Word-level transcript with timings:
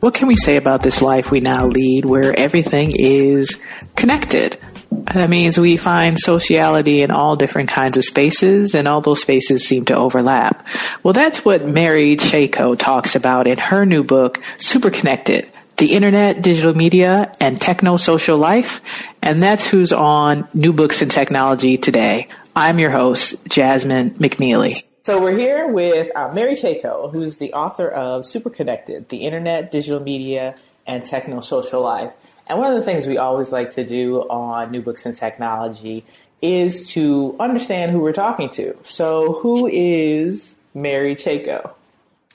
What 0.00 0.14
can 0.14 0.28
we 0.28 0.36
say 0.36 0.56
about 0.56 0.82
this 0.82 1.00
life 1.00 1.30
we 1.30 1.40
now 1.40 1.66
lead 1.66 2.04
where 2.04 2.38
everything 2.38 2.92
is 2.94 3.56
connected? 3.96 4.58
That 4.90 5.30
means 5.30 5.58
we 5.58 5.78
find 5.78 6.18
sociality 6.18 7.00
in 7.00 7.10
all 7.10 7.34
different 7.34 7.70
kinds 7.70 7.96
of 7.96 8.04
spaces 8.04 8.74
and 8.74 8.86
all 8.86 9.00
those 9.00 9.22
spaces 9.22 9.66
seem 9.66 9.86
to 9.86 9.96
overlap. 9.96 10.66
Well, 11.02 11.14
that's 11.14 11.44
what 11.44 11.64
Mary 11.64 12.16
Chayko 12.16 12.78
talks 12.78 13.16
about 13.16 13.46
in 13.46 13.58
her 13.58 13.86
new 13.86 14.04
book, 14.04 14.42
Super 14.58 14.90
Connected, 14.90 15.50
the 15.78 15.94
internet, 15.94 16.42
digital 16.42 16.74
media, 16.74 17.32
and 17.40 17.60
techno 17.60 17.96
social 17.96 18.36
life. 18.36 18.82
And 19.22 19.42
that's 19.42 19.66
who's 19.66 19.92
on 19.92 20.46
New 20.52 20.72
Books 20.72 21.00
in 21.00 21.08
Technology 21.08 21.78
today. 21.78 22.28
I'm 22.54 22.78
your 22.78 22.90
host, 22.90 23.34
Jasmine 23.48 24.10
McNealy. 24.10 24.82
So 25.06 25.22
we're 25.22 25.38
here 25.38 25.68
with 25.68 26.10
uh, 26.16 26.32
Mary 26.32 26.56
Chayko, 26.56 27.12
who's 27.12 27.36
the 27.36 27.52
author 27.52 27.88
of 27.88 28.26
Super 28.26 28.50
Connected, 28.50 29.08
the 29.08 29.18
Internet, 29.18 29.70
Digital 29.70 30.00
Media, 30.00 30.56
and 30.84 31.04
Techno 31.04 31.42
Social 31.42 31.80
Life. 31.80 32.10
And 32.48 32.58
one 32.58 32.72
of 32.72 32.78
the 32.80 32.84
things 32.84 33.06
we 33.06 33.16
always 33.16 33.52
like 33.52 33.70
to 33.74 33.84
do 33.84 34.22
on 34.22 34.72
New 34.72 34.82
Books 34.82 35.06
in 35.06 35.14
Technology 35.14 36.04
is 36.42 36.90
to 36.90 37.36
understand 37.38 37.92
who 37.92 38.00
we're 38.00 38.12
talking 38.12 38.50
to. 38.50 38.76
So 38.82 39.34
who 39.34 39.68
is 39.68 40.56
Mary 40.74 41.14
Chayko? 41.14 41.70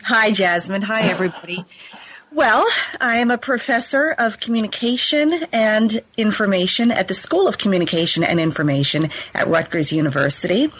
Hi, 0.03 0.31
Jasmine. 0.31 0.84
Hi, 0.84 1.01
everybody. 1.09 1.65
Well, 2.31 2.65
I 3.01 3.17
am 3.17 3.31
a 3.31 3.38
professor 3.38 4.15
of 4.17 4.40
communication 4.40 5.34
and 5.51 5.99
information 6.15 6.90
at 6.90 7.09
the 7.09 7.13
School 7.13 7.49
of 7.49 7.57
Communication 7.57 8.23
and 8.23 8.40
Information 8.40 9.09
at 9.35 9.49
Rutgers 9.49 9.91
University 9.91 10.71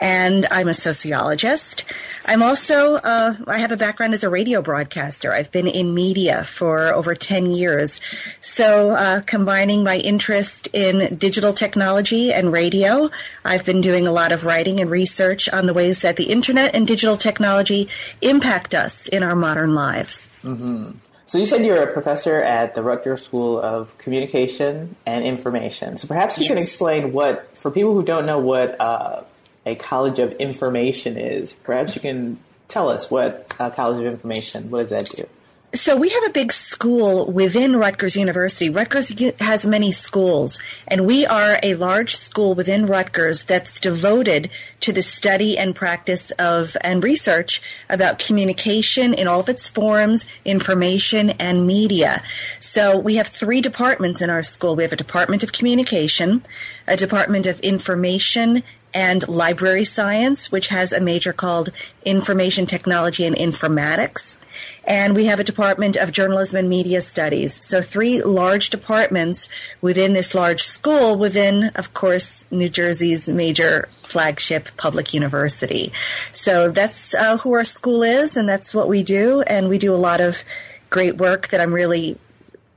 and 0.00 0.46
I'm 0.50 0.68
a 0.68 0.74
sociologist. 0.74 1.84
I'm 2.26 2.42
also, 2.42 2.94
uh, 2.94 3.34
I 3.46 3.58
have 3.58 3.70
a 3.70 3.76
background 3.76 4.14
as 4.14 4.24
a 4.24 4.30
radio 4.30 4.62
broadcaster. 4.62 5.32
I've 5.32 5.52
been 5.52 5.66
in 5.66 5.94
media 5.94 6.44
for 6.44 6.94
over 6.94 7.14
10 7.14 7.50
years. 7.50 8.00
So, 8.40 8.90
uh, 8.90 9.20
combining 9.22 9.84
my 9.84 9.98
interest 9.98 10.68
in 10.72 11.16
digital 11.16 11.52
technology 11.52 12.32
and 12.32 12.52
radio, 12.52 13.10
I've 13.44 13.64
been 13.64 13.80
doing 13.80 14.06
a 14.06 14.12
lot 14.12 14.32
of 14.32 14.44
writing 14.44 14.80
and 14.80 14.90
research 14.90 15.48
on 15.48 15.66
the 15.66 15.74
ways 15.74 16.00
that 16.00 16.16
the 16.16 16.24
internet 16.24 16.74
and 16.74 16.86
digital 16.86 17.16
technology 17.16 17.88
impact 18.22 18.74
us 18.74 19.06
in 19.08 19.22
our 19.22 19.36
modern 19.36 19.74
lives. 19.74 20.28
Mm-hmm. 20.42 20.92
So 21.26 21.38
you 21.38 21.46
said 21.46 21.64
you're 21.64 21.80
a 21.80 21.92
professor 21.92 22.42
at 22.42 22.74
the 22.74 22.82
Rutgers 22.82 23.22
School 23.22 23.60
of 23.60 23.96
Communication 23.98 24.96
and 25.06 25.24
Information. 25.24 25.96
So 25.96 26.08
perhaps 26.08 26.38
you 26.38 26.42
yes. 26.42 26.48
can 26.48 26.58
explain 26.58 27.12
what, 27.12 27.56
for 27.56 27.70
people 27.70 27.94
who 27.94 28.02
don't 28.02 28.26
know 28.26 28.40
what 28.40 28.80
uh, 28.80 29.22
a 29.66 29.74
college 29.74 30.18
of 30.18 30.32
information 30.32 31.16
is. 31.16 31.52
Perhaps 31.52 31.94
you 31.94 32.00
can 32.00 32.38
tell 32.68 32.88
us 32.88 33.10
what 33.10 33.54
a 33.58 33.70
college 33.70 34.00
of 34.00 34.06
information, 34.06 34.70
what 34.70 34.88
does 34.88 34.90
that 34.90 35.16
do? 35.16 35.26
So 35.72 35.96
we 35.96 36.08
have 36.08 36.24
a 36.24 36.30
big 36.30 36.50
school 36.50 37.30
within 37.30 37.76
Rutgers 37.76 38.16
University. 38.16 38.68
Rutgers 38.68 39.12
has 39.38 39.64
many 39.64 39.92
schools, 39.92 40.58
and 40.88 41.06
we 41.06 41.24
are 41.24 41.60
a 41.62 41.74
large 41.74 42.16
school 42.16 42.56
within 42.56 42.86
Rutgers 42.86 43.44
that's 43.44 43.78
devoted 43.78 44.50
to 44.80 44.92
the 44.92 45.00
study 45.00 45.56
and 45.56 45.72
practice 45.72 46.32
of 46.32 46.76
and 46.80 47.04
research 47.04 47.62
about 47.88 48.18
communication 48.18 49.14
in 49.14 49.28
all 49.28 49.38
of 49.38 49.48
its 49.48 49.68
forms, 49.68 50.26
information, 50.44 51.30
and 51.38 51.68
media. 51.68 52.20
So 52.58 52.98
we 52.98 53.14
have 53.14 53.28
three 53.28 53.60
departments 53.60 54.20
in 54.20 54.28
our 54.28 54.42
school. 54.42 54.74
We 54.74 54.82
have 54.82 54.92
a 54.92 54.96
department 54.96 55.44
of 55.44 55.52
communication, 55.52 56.42
a 56.88 56.96
department 56.96 57.46
of 57.46 57.60
information 57.60 58.64
and 58.92 59.26
library 59.28 59.84
science, 59.84 60.50
which 60.50 60.68
has 60.68 60.92
a 60.92 61.00
major 61.00 61.32
called 61.32 61.70
Information 62.04 62.66
Technology 62.66 63.24
and 63.24 63.36
Informatics. 63.36 64.36
And 64.84 65.14
we 65.14 65.26
have 65.26 65.40
a 65.40 65.44
department 65.44 65.96
of 65.96 66.12
journalism 66.12 66.58
and 66.58 66.68
media 66.68 67.00
studies. 67.00 67.64
So 67.64 67.80
three 67.80 68.22
large 68.22 68.70
departments 68.70 69.48
within 69.80 70.12
this 70.12 70.34
large 70.34 70.62
school 70.62 71.16
within, 71.16 71.70
of 71.74 71.94
course, 71.94 72.46
New 72.50 72.68
Jersey's 72.68 73.28
major 73.28 73.88
flagship 74.02 74.68
public 74.76 75.14
university. 75.14 75.92
So 76.32 76.70
that's 76.70 77.14
uh, 77.14 77.38
who 77.38 77.52
our 77.52 77.64
school 77.64 78.02
is 78.02 78.36
and 78.36 78.48
that's 78.48 78.74
what 78.74 78.88
we 78.88 79.02
do. 79.02 79.42
And 79.42 79.68
we 79.68 79.78
do 79.78 79.94
a 79.94 79.96
lot 79.96 80.20
of 80.20 80.42
great 80.90 81.16
work 81.16 81.48
that 81.48 81.60
I'm 81.60 81.72
really 81.72 82.18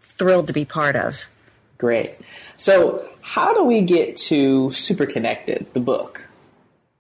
thrilled 0.02 0.48
to 0.48 0.54
be 0.54 0.66
part 0.66 0.96
of. 0.96 1.26
Great. 1.78 2.16
So 2.64 3.10
how 3.20 3.54
do 3.54 3.66
we 3.66 3.82
get 3.82 4.16
to 4.30 4.72
Super 4.72 5.06
Connected, 5.06 5.66
the 5.74 5.82
book? 5.82 6.30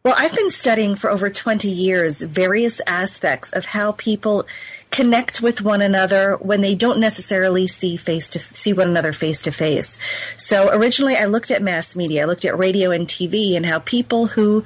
Well, 0.04 0.14
I've 0.18 0.36
been 0.36 0.50
studying 0.50 0.98
for 0.98 1.10
over 1.10 1.30
20 1.30 1.70
years 1.70 2.22
various 2.22 2.82
aspects 2.86 3.54
of 3.54 3.64
how 3.64 3.94
people 3.94 4.46
connect 4.92 5.42
with 5.42 5.62
one 5.62 5.82
another 5.82 6.36
when 6.36 6.60
they 6.60 6.76
don't 6.76 7.00
necessarily 7.00 7.66
see 7.66 7.96
face 7.96 8.30
to 8.32 8.40
see 8.40 8.74
one 8.74 8.90
another 8.90 9.14
face 9.14 9.42
to 9.44 9.52
face. 9.52 9.98
So 10.36 10.70
originally 10.70 11.16
I 11.16 11.26
looked 11.26 11.50
at 11.50 11.62
mass 11.62 11.96
media, 11.96 12.24
I 12.24 12.26
looked 12.26 12.44
at 12.44 12.58
radio 12.58 12.92
and 12.92 13.08
TV 13.08 13.56
and 13.56 13.66
how 13.66 13.80
people 13.80 14.28
who 14.28 14.66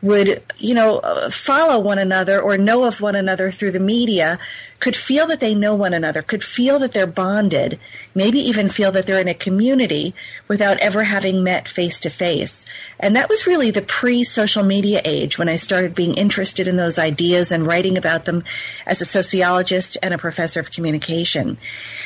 would, 0.00 0.42
you 0.58 0.74
know, 0.74 0.98
uh, 0.98 1.30
follow 1.30 1.80
one 1.80 1.98
another 1.98 2.40
or 2.40 2.56
know 2.56 2.84
of 2.84 3.00
one 3.00 3.16
another 3.16 3.50
through 3.50 3.72
the 3.72 3.80
media 3.80 4.38
could 4.80 4.94
feel 4.94 5.26
that 5.26 5.40
they 5.40 5.54
know 5.54 5.74
one 5.74 5.92
another, 5.92 6.22
could 6.22 6.44
feel 6.44 6.78
that 6.78 6.92
they're 6.92 7.06
bonded, 7.06 7.80
maybe 8.14 8.38
even 8.38 8.68
feel 8.68 8.92
that 8.92 9.06
they're 9.06 9.18
in 9.18 9.26
a 9.26 9.34
community 9.34 10.14
without 10.46 10.78
ever 10.78 11.02
having 11.02 11.42
met 11.42 11.66
face 11.66 11.98
to 11.98 12.10
face. 12.10 12.64
And 13.00 13.16
that 13.16 13.28
was 13.28 13.46
really 13.46 13.72
the 13.72 13.82
pre 13.82 14.22
social 14.22 14.62
media 14.62 15.00
age 15.04 15.36
when 15.36 15.48
I 15.48 15.56
started 15.56 15.94
being 15.94 16.14
interested 16.14 16.68
in 16.68 16.76
those 16.76 16.98
ideas 16.98 17.50
and 17.50 17.66
writing 17.66 17.98
about 17.98 18.24
them 18.24 18.44
as 18.86 19.00
a 19.00 19.04
sociologist 19.04 19.98
and 20.00 20.14
a 20.14 20.18
professor 20.18 20.60
of 20.60 20.70
communication. 20.70 21.58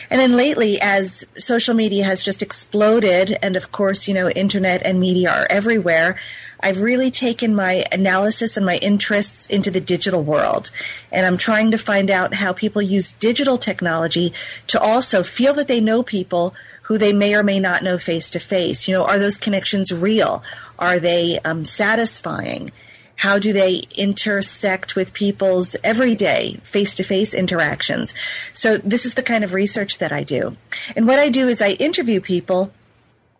And 0.09 0.21
then 0.21 0.37
lately, 0.37 0.81
as 0.81 1.27
social 1.37 1.75
media 1.75 2.05
has 2.05 2.23
just 2.23 2.43
exploded, 2.43 3.37
and 3.43 3.57
of 3.57 3.71
course, 3.71 4.09
you 4.09 4.15
know, 4.15 4.31
internet 4.31 4.83
and 4.85 4.99
media 4.99 5.31
are 5.31 5.47
everywhere, 5.51 6.19
I've 6.63 6.81
really 6.81 7.11
taken 7.11 7.55
my 7.55 7.85
analysis 7.91 8.57
and 8.57 8.65
my 8.65 8.77
interests 8.77 9.47
into 9.47 9.71
the 9.71 9.81
digital 9.81 10.23
world. 10.23 10.71
And 11.11 11.27
I'm 11.27 11.37
trying 11.37 11.71
to 11.73 11.79
find 11.79 12.11
out 12.11 12.35
how 12.35 12.53
people 12.53 12.81
use 12.81 13.13
digital 13.15 13.59
technology 13.59 14.33
to 14.69 14.81
also 14.81 15.23
feel 15.23 15.55
that 15.55 15.69
they 15.69 15.81
know 15.81 16.03
people 16.03 16.55
who 16.83 16.99
they 16.99 17.13
may 17.13 17.35
or 17.35 17.43
may 17.43 17.59
not 17.59 17.83
know 17.83 17.99
face 17.99 18.31
to 18.31 18.39
face. 18.41 18.87
You 18.87 18.95
know, 18.95 19.05
are 19.05 19.19
those 19.19 19.39
connections 19.39 19.93
real? 19.93 20.43
Are 20.79 20.99
they 20.99 21.39
um, 21.45 21.65
satisfying? 21.65 22.71
How 23.17 23.39
do 23.39 23.53
they 23.53 23.83
intersect 23.97 24.97
with 24.97 25.13
people's 25.13 25.77
everyday 25.85 26.59
face 26.65 26.95
to 26.97 27.05
face 27.05 27.35
interactions? 27.35 28.15
So, 28.53 28.79
this 28.79 29.07
is 29.07 29.15
the 29.15 29.23
kind 29.23 29.45
of 29.45 29.55
research 29.55 29.99
that 29.99 30.11
I 30.11 30.25
do. 30.25 30.57
And 30.97 31.07
what 31.07 31.21
I 31.21 31.29
do 31.29 31.47
is 31.47 31.63
I 31.63 31.71
interview 31.73 32.21
people 32.21 32.73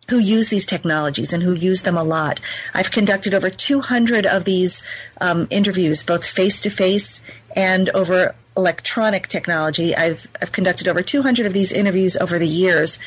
who 0.09 0.17
use 0.17 0.49
these 0.49 0.65
technologies 0.65 1.31
and 1.33 1.43
who 1.43 1.53
use 1.53 1.83
them 1.83 1.97
a 1.97 2.03
lot. 2.03 2.39
I've 2.73 2.91
conducted 2.91 3.33
over 3.33 3.49
200 3.49 4.25
of 4.25 4.45
these 4.45 4.83
um, 5.21 5.47
interviews, 5.49 6.03
both 6.03 6.25
face 6.25 6.59
to 6.61 6.69
face 6.69 7.21
and 7.55 7.89
over 7.89 8.35
electronic 8.55 9.27
technology. 9.27 9.95
I've, 9.95 10.27
I've 10.41 10.51
conducted 10.51 10.87
over 10.87 11.01
200 11.01 11.45
of 11.45 11.53
these 11.53 11.71
interviews 11.71 12.15
over 12.17 12.37
the 12.37 12.47
years, 12.47 12.99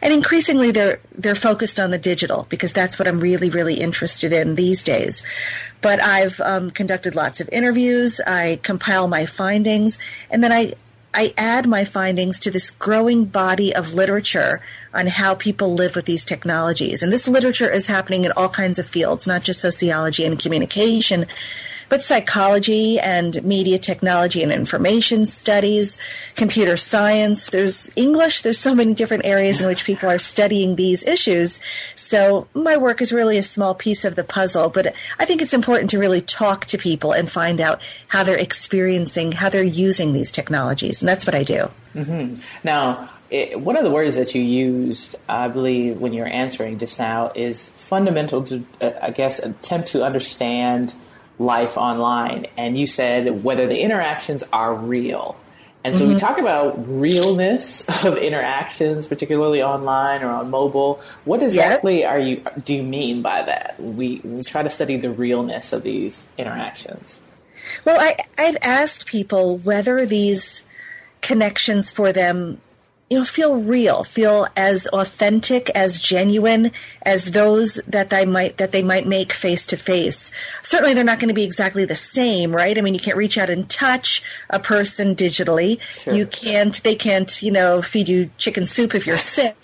and 0.00 0.12
increasingly 0.12 0.70
they're 0.70 1.00
they're 1.14 1.34
focused 1.34 1.78
on 1.78 1.90
the 1.90 1.98
digital 1.98 2.46
because 2.48 2.72
that's 2.72 2.98
what 2.98 3.06
I'm 3.06 3.20
really 3.20 3.50
really 3.50 3.74
interested 3.74 4.32
in 4.32 4.54
these 4.54 4.82
days. 4.82 5.22
But 5.80 6.02
I've 6.02 6.40
um, 6.40 6.70
conducted 6.70 7.14
lots 7.14 7.40
of 7.40 7.48
interviews. 7.50 8.20
I 8.26 8.60
compile 8.62 9.08
my 9.08 9.26
findings, 9.26 9.98
and 10.30 10.42
then 10.42 10.52
I 10.52 10.74
I 11.14 11.32
add 11.36 11.68
my 11.68 11.84
findings 11.84 12.40
to 12.40 12.50
this 12.50 12.70
growing 12.70 13.24
body 13.24 13.74
of 13.74 13.94
literature 13.94 14.60
on 14.92 15.06
how 15.06 15.34
people 15.34 15.72
live 15.72 15.94
with 15.94 16.06
these 16.06 16.24
technologies. 16.24 17.02
And 17.02 17.12
this 17.12 17.28
literature 17.28 17.70
is 17.70 17.86
happening 17.86 18.24
in 18.24 18.32
all 18.32 18.48
kinds 18.48 18.80
of 18.80 18.86
fields, 18.86 19.26
not 19.26 19.44
just 19.44 19.60
sociology 19.60 20.24
and 20.24 20.38
communication, 20.38 21.26
but 21.94 22.02
psychology 22.02 22.98
and 22.98 23.40
media 23.44 23.78
technology 23.78 24.42
and 24.42 24.50
information 24.50 25.24
studies, 25.24 25.96
computer 26.34 26.76
science. 26.76 27.50
There's 27.50 27.88
English. 27.94 28.40
There's 28.40 28.58
so 28.58 28.74
many 28.74 28.94
different 28.94 29.24
areas 29.24 29.62
in 29.62 29.68
which 29.68 29.84
people 29.84 30.08
are 30.08 30.18
studying 30.18 30.74
these 30.74 31.06
issues. 31.06 31.60
So 31.94 32.48
my 32.52 32.76
work 32.76 33.00
is 33.00 33.12
really 33.12 33.38
a 33.38 33.44
small 33.44 33.76
piece 33.76 34.04
of 34.04 34.16
the 34.16 34.24
puzzle, 34.24 34.70
but 34.70 34.92
I 35.20 35.24
think 35.24 35.40
it's 35.40 35.54
important 35.54 35.88
to 35.90 36.00
really 36.00 36.20
talk 36.20 36.64
to 36.64 36.78
people 36.78 37.12
and 37.12 37.30
find 37.30 37.60
out 37.60 37.80
how 38.08 38.24
they're 38.24 38.40
experiencing, 38.40 39.30
how 39.30 39.48
they're 39.48 39.62
using 39.62 40.14
these 40.14 40.32
technologies. 40.32 41.00
And 41.00 41.08
that's 41.08 41.24
what 41.24 41.36
I 41.36 41.44
do. 41.44 41.70
Mm-hmm. 41.94 42.42
Now, 42.64 43.08
it, 43.30 43.60
one 43.60 43.76
of 43.76 43.84
the 43.84 43.90
words 43.92 44.16
that 44.16 44.34
you 44.34 44.42
used, 44.42 45.14
I 45.28 45.46
believe, 45.46 46.00
when 46.00 46.12
you 46.12 46.22
were 46.22 46.26
answering 46.26 46.76
just 46.80 46.98
now 46.98 47.30
is 47.36 47.70
fundamental 47.70 48.42
to, 48.42 48.66
uh, 48.80 48.90
I 49.00 49.12
guess, 49.12 49.38
attempt 49.38 49.90
to 49.90 50.04
understand 50.04 50.92
life 51.38 51.76
online. 51.76 52.46
And 52.56 52.78
you 52.78 52.86
said 52.86 53.44
whether 53.44 53.66
the 53.66 53.80
interactions 53.80 54.44
are 54.52 54.74
real. 54.74 55.36
And 55.82 55.94
so 55.94 56.04
mm-hmm. 56.04 56.14
we 56.14 56.18
talk 56.18 56.38
about 56.38 56.88
realness 56.88 57.84
of 58.04 58.16
interactions, 58.16 59.06
particularly 59.06 59.62
online 59.62 60.22
or 60.22 60.30
on 60.30 60.50
mobile. 60.50 61.00
What 61.24 61.42
exactly 61.42 62.00
yep. 62.00 62.10
are 62.10 62.18
you 62.18 62.42
do 62.64 62.74
you 62.74 62.82
mean 62.82 63.20
by 63.20 63.42
that? 63.42 63.78
We 63.78 64.20
we 64.24 64.42
try 64.42 64.62
to 64.62 64.70
study 64.70 64.96
the 64.96 65.10
realness 65.10 65.72
of 65.72 65.82
these 65.82 66.26
interactions. 66.38 67.20
Well, 67.84 68.00
I, 68.00 68.16
I've 68.36 68.58
asked 68.62 69.06
people 69.06 69.58
whether 69.58 70.04
these 70.06 70.64
connections 71.20 71.90
for 71.90 72.12
them 72.12 72.60
you 73.14 73.20
know 73.20 73.24
feel 73.24 73.56
real 73.56 74.02
feel 74.02 74.48
as 74.56 74.88
authentic 74.88 75.70
as 75.70 76.00
genuine 76.00 76.72
as 77.02 77.30
those 77.30 77.80
that 77.86 78.10
they 78.10 78.26
might 78.26 78.56
that 78.56 78.72
they 78.72 78.82
might 78.82 79.06
make 79.06 79.32
face 79.32 79.66
to 79.66 79.76
face 79.76 80.32
certainly 80.64 80.94
they're 80.94 81.04
not 81.04 81.20
going 81.20 81.28
to 81.28 81.34
be 81.34 81.44
exactly 81.44 81.84
the 81.84 81.94
same 81.94 82.54
right? 82.54 82.76
I 82.76 82.80
mean 82.80 82.94
you 82.94 83.00
can't 83.00 83.16
reach 83.16 83.38
out 83.38 83.50
and 83.50 83.68
touch 83.70 84.22
a 84.50 84.58
person 84.58 85.14
digitally. 85.14 85.80
Sure. 85.98 86.12
you 86.12 86.26
can't 86.26 86.82
they 86.82 86.96
can't 86.96 87.40
you 87.40 87.52
know 87.52 87.82
feed 87.82 88.08
you 88.08 88.30
chicken 88.36 88.66
soup 88.66 88.94
if 88.94 89.06
you're 89.06 89.16
sick. 89.16 89.56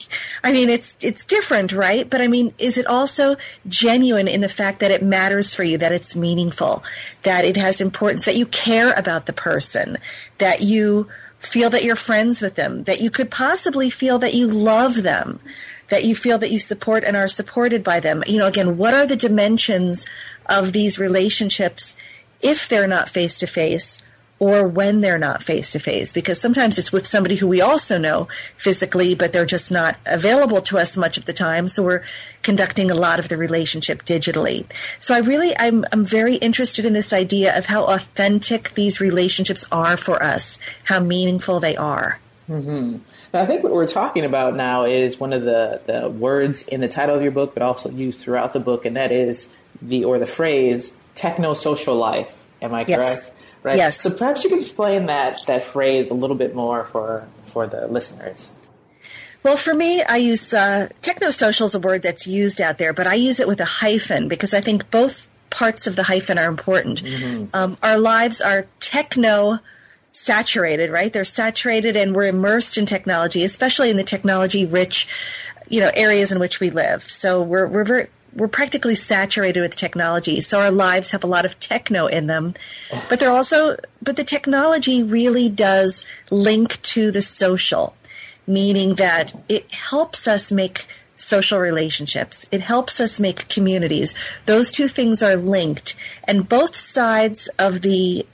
I 0.45 0.53
mean 0.53 0.69
it's 0.69 0.95
it's 1.03 1.25
different 1.25 1.73
right? 1.73 2.09
But 2.09 2.21
i 2.21 2.29
mean 2.29 2.55
is 2.59 2.77
it 2.77 2.87
also 2.87 3.37
genuine 3.67 4.29
in 4.29 4.43
the 4.43 4.49
fact 4.49 4.79
that 4.79 4.93
it 4.93 5.03
matters 5.03 5.55
for 5.55 5.65
you 5.65 5.77
that 5.79 5.91
it's 5.91 6.15
meaningful 6.15 6.85
that 7.25 7.45
it 7.45 7.57
has 7.57 7.81
importance 7.81 8.25
that 8.27 8.37
you 8.37 8.47
care 8.47 8.93
about 8.93 9.27
the 9.27 9.33
person 9.33 9.99
that 10.39 10.63
you 10.63 11.09
feel 11.41 11.71
that 11.71 11.83
you're 11.83 11.97
friends 11.97 12.41
with 12.41 12.55
them, 12.55 12.85
that 12.85 13.01
you 13.01 13.11
could 13.11 13.31
possibly 13.31 13.91
feel 13.91 14.19
that 14.19 14.35
you 14.35 14.47
love 14.47 15.03
them, 15.03 15.41
that 15.89 16.05
you 16.05 16.15
feel 16.15 16.39
that 16.39 16.51
you 16.51 16.59
support 16.59 17.03
and 17.03 17.17
are 17.17 17.29
supported 17.29 17.83
by 17.83 17.99
them. 17.99 18.23
You 18.27 18.39
know, 18.39 18.47
again, 18.47 18.77
what 18.77 18.95
are 18.95 19.07
the 19.07 19.17
dimensions 19.17 20.07
of 20.47 20.73
these 20.73 20.99
relationships 20.99 21.97
if 22.41 22.69
they're 22.69 22.87
not 22.87 23.09
face 23.09 23.39
to 23.39 23.47
face? 23.47 24.01
Or 24.41 24.67
when 24.67 25.03
they're 25.03 25.19
not 25.19 25.43
face 25.43 25.71
to 25.71 25.79
face 25.79 26.13
because 26.13 26.41
sometimes 26.41 26.79
it's 26.79 26.91
with 26.91 27.07
somebody 27.07 27.37
who 27.37 27.47
we 27.47 27.61
also 27.61 27.97
know 27.97 28.27
physically 28.57 29.15
but 29.15 29.33
they're 29.33 29.47
just 29.47 29.71
not 29.71 29.97
available 30.07 30.61
to 30.61 30.79
us 30.79 30.97
much 30.97 31.17
of 31.17 31.27
the 31.27 31.33
time 31.33 31.69
so 31.69 31.83
we're 31.83 32.03
conducting 32.43 32.91
a 32.91 32.95
lot 32.95 33.21
of 33.21 33.29
the 33.29 33.37
relationship 33.37 34.03
digitally 34.05 34.65
so 34.99 35.15
i 35.15 35.19
really 35.19 35.57
i'm 35.59 35.85
i'm 35.93 36.05
very 36.05 36.37
interested 36.37 36.85
in 36.85 36.95
this 36.95 37.13
idea 37.13 37.57
of 37.57 37.67
how 37.67 37.85
authentic 37.85 38.75
these 38.75 39.01
relationships 39.01 39.65
are 39.71 39.97
for 39.97 40.21
us 40.23 40.59
how 40.85 40.99
meaningful 40.99 41.61
they 41.61 41.77
are 41.77 42.19
mm-hmm. 42.49 42.97
I 43.33 43.47
think 43.47 43.63
what 43.63 43.73
we're 43.73 43.87
talking 43.87 44.25
about 44.25 44.57
now 44.57 44.87
is 44.87 45.21
one 45.21 45.33
of 45.33 45.43
the, 45.43 45.81
the 45.87 46.11
words 46.11 46.63
in 46.63 46.81
the 46.81 46.89
title 46.89 47.15
of 47.15 47.23
your 47.23 47.31
book, 47.31 47.55
but 47.55 47.63
also 47.63 47.89
used 47.89 48.19
throughout 48.19 48.53
the 48.53 48.59
book, 48.59 48.85
and 48.85 48.97
that 48.97 49.13
is 49.13 49.49
the 49.81 50.05
or 50.05 50.19
the 50.19 50.27
phrase 50.27 50.93
techno 51.15 51.55
social 51.55 51.95
life. 51.95 52.27
Am 52.61 52.75
I 52.75 52.83
correct? 52.83 53.09
Yes 53.09 53.33
right? 53.63 53.77
Yes. 53.77 54.01
So 54.01 54.11
perhaps 54.11 54.45
you 54.45 54.51
could 54.51 54.61
explain 54.61 55.07
that 55.07 55.47
that 55.47 55.65
phrase 55.65 56.11
a 56.11 56.15
little 56.15 56.37
bit 56.37 56.55
more 56.55 56.87
for 56.87 57.27
for 57.47 57.67
the 57.67 57.87
listeners. 57.87 58.51
Well, 59.43 59.57
for 59.57 59.73
me, 59.73 60.03
I 60.03 60.17
use 60.17 60.53
uh, 60.53 60.89
technosocial 61.01 61.65
is 61.65 61.75
a 61.75 61.81
word 61.81 62.03
that's 62.03 62.27
used 62.27 62.61
out 62.61 62.77
there, 62.77 62.93
but 62.93 63.07
I 63.07 63.15
use 63.15 63.41
it 63.41 63.49
with 63.49 63.61
a 63.61 63.65
hyphen 63.65 64.29
because 64.29 64.53
I 64.53 64.61
think 64.61 64.91
both 64.91 65.27
parts 65.49 65.87
of 65.87 65.97
the 65.97 66.05
hyphen 66.05 66.39
are 66.39 66.49
important. 66.49 67.03
Mm-hmm. 67.03 67.47
Um, 67.55 67.79
our 67.83 67.99
lives 67.99 68.41
are 68.43 68.67
techno 68.81 69.61
saturated, 70.13 70.91
right? 70.91 71.13
They're 71.13 71.25
saturated 71.25 71.97
and 71.97 72.15
we're 72.15 72.27
immersed 72.27 72.77
in 72.77 72.85
technology, 72.85 73.43
especially 73.43 73.91
in 73.91 73.97
the 73.97 74.05
technology 74.05 74.67
rich, 74.67 75.09
you 75.69 75.81
know, 75.81 75.91
areas 75.95 76.33
in 76.33 76.39
which 76.39 76.61
we 76.61 76.71
live. 76.71 77.03
So 77.05 77.43
we're, 77.43 77.67
we're 77.67 77.85
very, 77.85 78.09
we're 78.35 78.49
practically 78.49 78.95
saturated 78.95 79.61
with 79.61 79.77
technology. 79.77 80.41
So 80.41 80.61
our 80.61 80.71
lives 80.71 81.11
have 81.13 81.25
a 81.25 81.27
lot 81.27 81.45
of 81.45 81.59
techno 81.59 82.07
in 82.07 82.27
them. 82.27 82.55
But 83.09 83.21
they're 83.21 83.33
also, 83.33 83.77
but 84.03 84.17
the 84.17 84.25
technology 84.25 85.03
really 85.03 85.49
does 85.49 86.05
link 86.31 86.81
to 86.83 87.11
the 87.11 87.23
social, 87.23 87.97
meaning 88.47 88.95
that 88.97 89.35
it 89.49 89.73
helps 89.73 90.29
us 90.29 90.53
make 90.53 90.87
social 91.17 91.59
relationships. 91.59 92.47
It 92.51 92.63
helps 92.63 92.99
us 93.01 93.21
make 93.21 93.49
communities. 93.49 94.15
Those 94.47 94.71
two 94.71 94.89
things 94.89 95.23
are 95.23 95.37
linked. 95.37 95.95
And 96.25 96.49
both 96.49 96.75
sides 96.75 97.49
of 97.59 97.83
the 97.83 98.27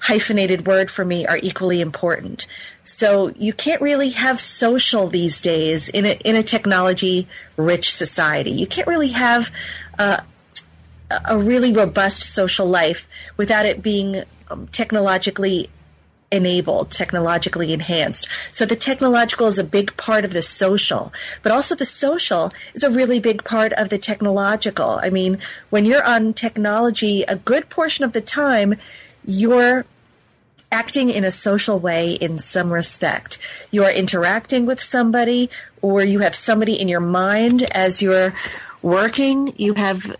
hyphenated 0.00 0.66
word 0.66 0.90
for 0.90 1.04
me 1.04 1.26
are 1.26 1.38
equally 1.42 1.80
important. 1.80 2.46
So 2.84 3.28
you 3.36 3.52
can't 3.52 3.82
really 3.82 4.10
have 4.10 4.40
social 4.40 5.08
these 5.08 5.40
days 5.40 5.88
in 5.88 6.06
a, 6.06 6.12
in 6.24 6.36
a 6.36 6.42
technology 6.42 7.28
rich 7.56 7.92
society. 7.92 8.50
You 8.50 8.66
can't 8.66 8.86
really 8.86 9.08
have 9.08 9.50
uh, 9.98 10.20
a 11.24 11.38
really 11.38 11.72
robust 11.72 12.22
social 12.22 12.66
life 12.66 13.08
without 13.36 13.66
it 13.66 13.82
being 13.82 14.24
um, 14.50 14.68
technologically 14.68 15.68
enabled, 16.30 16.90
technologically 16.90 17.72
enhanced. 17.72 18.28
So 18.50 18.66
the 18.66 18.76
technological 18.76 19.46
is 19.46 19.58
a 19.58 19.64
big 19.64 19.96
part 19.96 20.24
of 20.24 20.32
the 20.32 20.42
social, 20.42 21.12
but 21.42 21.52
also 21.52 21.74
the 21.74 21.86
social 21.86 22.52
is 22.74 22.84
a 22.84 22.90
really 22.90 23.18
big 23.18 23.44
part 23.44 23.72
of 23.74 23.88
the 23.88 23.98
technological. 23.98 24.98
I 25.02 25.10
mean, 25.10 25.38
when 25.70 25.86
you're 25.86 26.04
on 26.04 26.34
technology, 26.34 27.22
a 27.22 27.36
good 27.36 27.70
portion 27.70 28.04
of 28.04 28.12
the 28.12 28.20
time, 28.20 28.76
you're 29.28 29.84
acting 30.72 31.10
in 31.10 31.22
a 31.22 31.30
social 31.30 31.78
way 31.78 32.12
in 32.14 32.38
some 32.38 32.72
respect. 32.72 33.38
You 33.70 33.84
are 33.84 33.92
interacting 33.92 34.64
with 34.64 34.80
somebody, 34.80 35.50
or 35.82 36.02
you 36.02 36.20
have 36.20 36.34
somebody 36.34 36.80
in 36.80 36.88
your 36.88 37.00
mind 37.00 37.62
as 37.70 38.00
you're 38.00 38.34
working. 38.80 39.54
You 39.56 39.74
have 39.74 40.16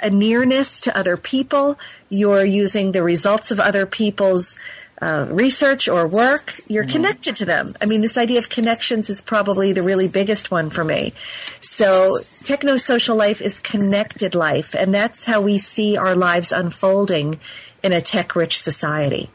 a 0.00 0.10
nearness 0.10 0.80
to 0.80 0.96
other 0.96 1.16
people. 1.16 1.78
You're 2.08 2.44
using 2.44 2.92
the 2.92 3.02
results 3.02 3.50
of 3.50 3.58
other 3.58 3.84
people's 3.84 4.56
uh, 5.02 5.26
research 5.28 5.88
or 5.88 6.06
work. 6.06 6.54
You're 6.68 6.84
mm-hmm. 6.84 6.92
connected 6.92 7.36
to 7.36 7.44
them. 7.44 7.74
I 7.80 7.86
mean, 7.86 8.00
this 8.00 8.16
idea 8.16 8.38
of 8.38 8.48
connections 8.48 9.10
is 9.10 9.22
probably 9.22 9.72
the 9.72 9.82
really 9.82 10.08
biggest 10.08 10.50
one 10.50 10.70
for 10.70 10.84
me. 10.84 11.12
So, 11.60 12.18
techno 12.44 12.76
social 12.76 13.16
life 13.16 13.42
is 13.42 13.60
connected 13.60 14.34
life, 14.34 14.74
and 14.74 14.94
that's 14.94 15.24
how 15.24 15.42
we 15.42 15.58
see 15.58 15.96
our 15.96 16.14
lives 16.14 16.52
unfolding 16.52 17.40
in 17.86 17.92
a 17.92 18.00
tech 18.00 18.36
rich 18.36 18.60
society. 18.60 19.30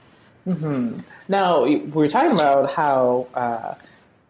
Mm-hmm. 0.45 0.99
Now, 1.27 1.65
we're 1.65 2.09
talking 2.09 2.31
about 2.31 2.73
how 2.73 3.27
uh, 3.33 3.75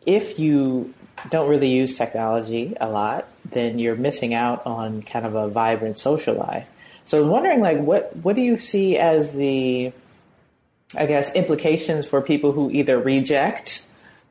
if 0.05 0.39
you 0.39 0.93
don't 1.29 1.49
really 1.49 1.69
use 1.69 1.97
technology 1.97 2.75
a 2.79 2.89
lot, 2.89 3.27
then 3.49 3.79
you're 3.79 3.95
missing 3.95 4.33
out 4.33 4.65
on 4.65 5.01
kind 5.01 5.25
of 5.25 5.35
a 5.35 5.49
vibrant 5.49 5.97
social 5.97 6.35
life. 6.35 6.67
So 7.03 7.21
I'm 7.21 7.29
wondering, 7.29 7.61
like, 7.61 7.79
what 7.79 8.15
what 8.17 8.35
do 8.35 8.41
you 8.41 8.57
see 8.57 8.97
as 8.97 9.33
the, 9.33 9.91
I 10.95 11.05
guess, 11.07 11.33
implications 11.33 12.05
for 12.05 12.21
people 12.21 12.51
who 12.51 12.69
either 12.71 12.99
reject 12.99 13.83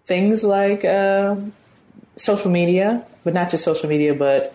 things 0.06 0.44
like 0.44 0.84
uh, 0.84 1.36
social 2.16 2.50
media, 2.50 3.04
but 3.24 3.34
not 3.34 3.50
just 3.50 3.64
social 3.64 3.88
media, 3.88 4.14
but 4.14 4.54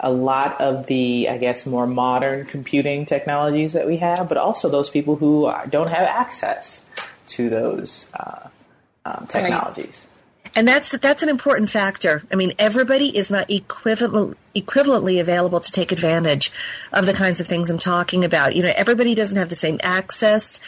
a 0.00 0.10
lot 0.10 0.60
of 0.60 0.86
the, 0.86 1.28
I 1.28 1.38
guess, 1.38 1.66
more 1.66 1.86
modern 1.86 2.46
computing 2.46 3.04
technologies 3.04 3.72
that 3.74 3.86
we 3.86 3.98
have, 3.98 4.28
but 4.28 4.38
also 4.38 4.68
those 4.68 4.90
people 4.90 5.16
who 5.16 5.52
don't 5.68 5.88
have 5.88 6.06
access 6.06 6.82
to 7.28 7.48
those 7.48 8.10
uh, 8.14 8.48
um, 9.04 9.26
technologies. 9.28 10.06
Right. 10.06 10.12
And 10.56 10.66
that's 10.66 10.96
that's 10.98 11.22
an 11.22 11.28
important 11.28 11.68
factor. 11.68 12.22
I 12.32 12.34
mean, 12.34 12.54
everybody 12.58 13.14
is 13.14 13.30
not 13.30 13.50
equivalent, 13.50 14.38
equivalently 14.54 15.20
available 15.20 15.60
to 15.60 15.70
take 15.70 15.92
advantage 15.92 16.50
of 16.92 17.04
the 17.04 17.12
kinds 17.12 17.40
of 17.40 17.46
things 17.46 17.68
I'm 17.68 17.78
talking 17.78 18.24
about. 18.24 18.56
You 18.56 18.62
know, 18.62 18.72
everybody 18.74 19.14
doesn't 19.14 19.36
have 19.36 19.50
the 19.50 19.56
same 19.56 19.78
access 19.82 20.58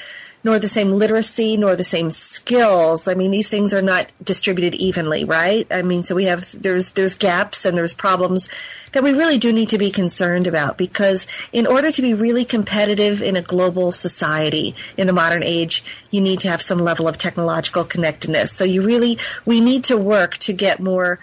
nor 0.45 0.59
the 0.59 0.68
same 0.68 0.92
literacy, 0.92 1.57
nor 1.57 1.76
the 1.76 1.85
same 1.85 2.11
skills. 2.11 3.09
I 3.09 3.14
mean, 3.14 3.30
these 3.30 3.49
things 3.49 3.75
are 3.75 3.83
not 3.83 4.11
distributed 4.23 4.75
evenly, 4.75 5.25
right? 5.25 5.66
I 5.71 5.83
mean, 5.83 6.04
so 6.04 6.14
we 6.14 6.25
have 6.25 6.50
there's 6.61 6.90
there's 6.92 7.14
gaps 7.14 7.64
and 7.64 7.76
there's 7.76 7.95
problems 7.95 8.49
that 8.92 9.02
we 9.02 9.12
really 9.12 9.38
do 9.38 9.52
need 9.52 9.68
to 9.71 9.78
be 9.78 9.90
concerned 9.90 10.47
about 10.47 10.78
because 10.78 11.26
in 11.52 11.66
order 11.66 11.92
to 11.92 12.02
be 12.02 12.14
really 12.14 12.45
competitive 12.45 13.23
in 13.23 13.37
a 13.37 13.42
global 13.42 13.92
society 13.92 14.75
in 14.97 15.07
the 15.07 15.12
modern 15.12 15.42
age, 15.42 15.85
you 16.11 16.21
need 16.21 16.40
to 16.40 16.49
have 16.49 16.62
some 16.62 16.78
level 16.78 17.09
of 17.09 17.18
technological 17.18 17.85
connectedness. 17.85 18.52
So 18.52 18.64
you 18.64 18.83
really 18.83 19.18
we 19.45 19.61
need 19.61 19.85
to 19.85 19.97
work 19.97 20.38
to 20.38 20.52
get 20.52 20.80
more 20.80 21.18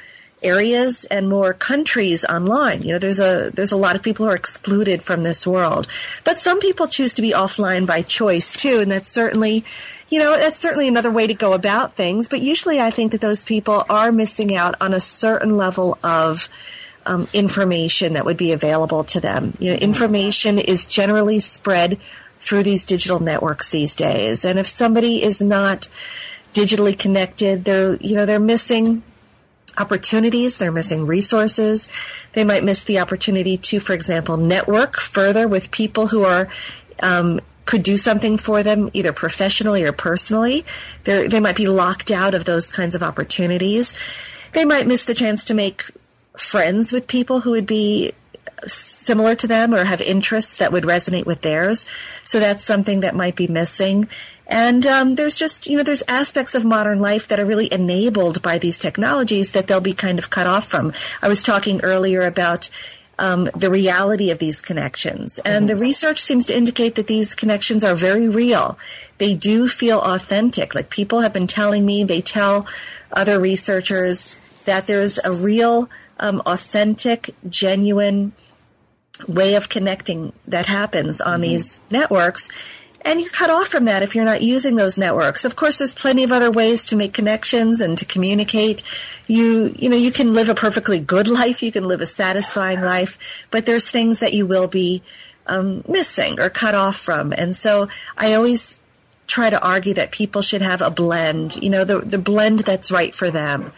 areas 0.45 1.05
and 1.05 1.27
more 1.27 1.53
countries 1.53 2.23
online. 2.25 2.83
You 2.83 2.93
know, 2.93 2.99
there's 2.99 3.19
a 3.19 3.51
there's 3.53 3.71
a 3.71 3.77
lot 3.77 3.95
of 3.95 4.03
people 4.03 4.25
who 4.25 4.31
are 4.31 4.35
excluded 4.35 5.01
from 5.01 5.23
this 5.23 5.45
world, 5.45 5.87
but 6.23 6.39
some 6.39 6.59
people 6.59 6.87
choose 6.87 7.13
to 7.15 7.21
be 7.21 7.31
offline 7.31 7.85
by 7.85 8.01
choice 8.03 8.55
too, 8.55 8.79
and 8.79 8.91
that's 8.91 9.11
certainly. 9.11 9.65
You 10.07 10.19
know, 10.19 10.37
that's 10.37 10.59
certainly 10.59 10.87
another 10.87 11.09
way 11.09 11.25
to 11.25 11.33
go 11.33 11.53
about 11.53 11.95
things, 11.95 12.29
but 12.29 12.39
usually 12.39 12.79
I 12.79 12.91
think 12.91 13.11
that 13.11 13.21
those 13.21 13.43
people 13.43 13.83
are 13.89 14.11
missing 14.11 14.55
out 14.55 14.75
on 14.79 14.93
a 14.93 14.99
certain 14.99 15.57
level 15.57 15.97
of 16.03 16.47
um, 17.07 17.27
information 17.33 18.13
that 18.13 18.23
would 18.23 18.37
be 18.37 18.51
available 18.51 19.03
to 19.05 19.19
them. 19.19 19.57
You 19.59 19.71
know, 19.71 19.77
information 19.77 20.59
is 20.59 20.85
generally 20.85 21.39
spread 21.39 21.97
through 22.39 22.61
these 22.61 22.85
digital 22.85 23.19
networks 23.19 23.71
these 23.71 23.95
days, 23.95 24.45
and 24.45 24.59
if 24.59 24.67
somebody 24.67 25.23
is 25.23 25.41
not 25.41 25.87
digitally 26.53 26.97
connected, 26.97 27.65
they're 27.65 27.95
you 27.95 28.15
know 28.15 28.27
they're 28.27 28.39
missing 28.39 29.01
opportunities, 29.77 30.57
they're 30.57 30.71
missing 30.71 31.05
resources. 31.05 31.87
They 32.33 32.43
might 32.43 32.63
miss 32.63 32.83
the 32.83 32.99
opportunity 32.99 33.57
to, 33.57 33.79
for 33.79 33.93
example, 33.93 34.37
network 34.37 34.99
further 34.99 35.47
with 35.47 35.71
people 35.71 36.07
who 36.07 36.23
are 36.23 36.49
um, 37.01 37.41
could 37.65 37.83
do 37.83 37.97
something 37.97 38.37
for 38.37 38.63
them 38.63 38.89
either 38.93 39.11
professionally 39.11 39.83
or 39.83 39.91
personally. 39.91 40.65
They're, 41.03 41.27
they 41.27 41.39
might 41.39 41.55
be 41.55 41.67
locked 41.67 42.11
out 42.11 42.33
of 42.33 42.45
those 42.45 42.71
kinds 42.71 42.95
of 42.95 43.03
opportunities. 43.03 43.95
They 44.53 44.65
might 44.65 44.87
miss 44.87 45.03
the 45.03 45.13
chance 45.13 45.43
to 45.45 45.53
make 45.53 45.85
friends 46.37 46.91
with 46.91 47.07
people 47.07 47.41
who 47.41 47.51
would 47.51 47.65
be 47.65 48.13
similar 48.67 49.35
to 49.35 49.47
them 49.47 49.73
or 49.73 49.83
have 49.83 50.01
interests 50.01 50.57
that 50.57 50.71
would 50.71 50.83
resonate 50.83 51.25
with 51.25 51.41
theirs. 51.41 51.85
So 52.23 52.39
that's 52.39 52.63
something 52.65 53.01
that 53.01 53.15
might 53.15 53.35
be 53.35 53.47
missing. 53.47 54.07
And 54.47 54.85
um, 54.85 55.15
there's 55.15 55.37
just, 55.37 55.67
you 55.67 55.77
know, 55.77 55.83
there's 55.83 56.03
aspects 56.07 56.53
of 56.55 56.63
modern 56.63 56.99
life 56.99 57.27
that 57.27 57.39
are 57.39 57.45
really 57.45 57.71
enabled 57.71 58.41
by 58.41 58.57
these 58.57 58.77
technologies 58.77 59.51
that 59.51 59.67
they'll 59.67 59.81
be 59.81 59.93
kind 59.93 60.19
of 60.19 60.29
cut 60.29 60.47
off 60.47 60.67
from. 60.67 60.93
I 61.21 61.27
was 61.27 61.41
talking 61.41 61.81
earlier 61.81 62.21
about 62.21 62.69
um, 63.17 63.49
the 63.55 63.69
reality 63.69 64.29
of 64.29 64.39
these 64.39 64.61
connections. 64.61 65.39
And 65.39 65.69
the 65.69 65.75
research 65.75 66.21
seems 66.21 66.45
to 66.47 66.55
indicate 66.55 66.95
that 66.95 67.07
these 67.07 67.33
connections 67.33 67.83
are 67.83 67.95
very 67.95 68.27
real. 68.27 68.77
They 69.17 69.35
do 69.35 69.67
feel 69.67 70.01
authentic. 70.01 70.75
Like 70.75 70.89
people 70.89 71.21
have 71.21 71.33
been 71.33 71.47
telling 71.47 71.85
me, 71.85 72.03
they 72.03 72.21
tell 72.21 72.67
other 73.11 73.39
researchers 73.39 74.37
that 74.65 74.85
there's 74.87 75.17
a 75.19 75.31
real, 75.31 75.89
um, 76.19 76.41
authentic, 76.45 77.33
genuine 77.47 78.33
way 79.27 79.55
of 79.55 79.69
connecting 79.69 80.33
that 80.47 80.65
happens 80.65 81.21
on 81.21 81.35
mm-hmm. 81.35 81.49
these 81.49 81.79
networks 81.89 82.49
and 83.05 83.21
you're 83.21 83.29
cut 83.29 83.51
off 83.51 83.67
from 83.67 83.85
that 83.85 84.01
if 84.01 84.15
you're 84.15 84.25
not 84.25 84.41
using 84.41 84.75
those 84.75 84.97
networks. 84.97 85.45
Of 85.45 85.55
course, 85.55 85.77
there's 85.77 85.93
plenty 85.93 86.23
of 86.23 86.31
other 86.31 86.49
ways 86.49 86.83
to 86.85 86.95
make 86.95 87.13
connections 87.13 87.79
and 87.79 87.95
to 87.99 88.05
communicate. 88.05 88.81
You, 89.27 89.75
you 89.77 89.89
know, 89.89 89.95
you 89.95 90.11
can 90.11 90.33
live 90.33 90.49
a 90.49 90.55
perfectly 90.55 90.99
good 90.99 91.27
life. 91.41 91.61
You 91.61 91.71
can 91.71 91.87
live 91.87 92.01
a 92.01 92.07
satisfying 92.07 92.81
life, 92.81 93.45
but 93.51 93.67
there's 93.67 93.91
things 93.91 94.19
that 94.19 94.33
you 94.33 94.47
will 94.47 94.67
be 94.67 95.03
um, 95.45 95.83
missing 95.87 96.39
or 96.39 96.49
cut 96.49 96.73
off 96.73 96.95
from. 96.97 97.31
And 97.31 97.55
so 97.55 97.89
I 98.17 98.33
always 98.33 98.79
try 99.27 99.51
to 99.51 99.63
argue 99.63 99.93
that 99.93 100.11
people 100.11 100.41
should 100.41 100.63
have 100.63 100.81
a 100.81 100.89
blend, 100.89 101.61
you 101.63 101.69
know, 101.69 101.83
the, 101.83 101.99
the 101.99 102.17
blend 102.17 102.59
that's 102.59 102.91
right 102.91 103.13
for 103.13 103.29
them. 103.29 103.71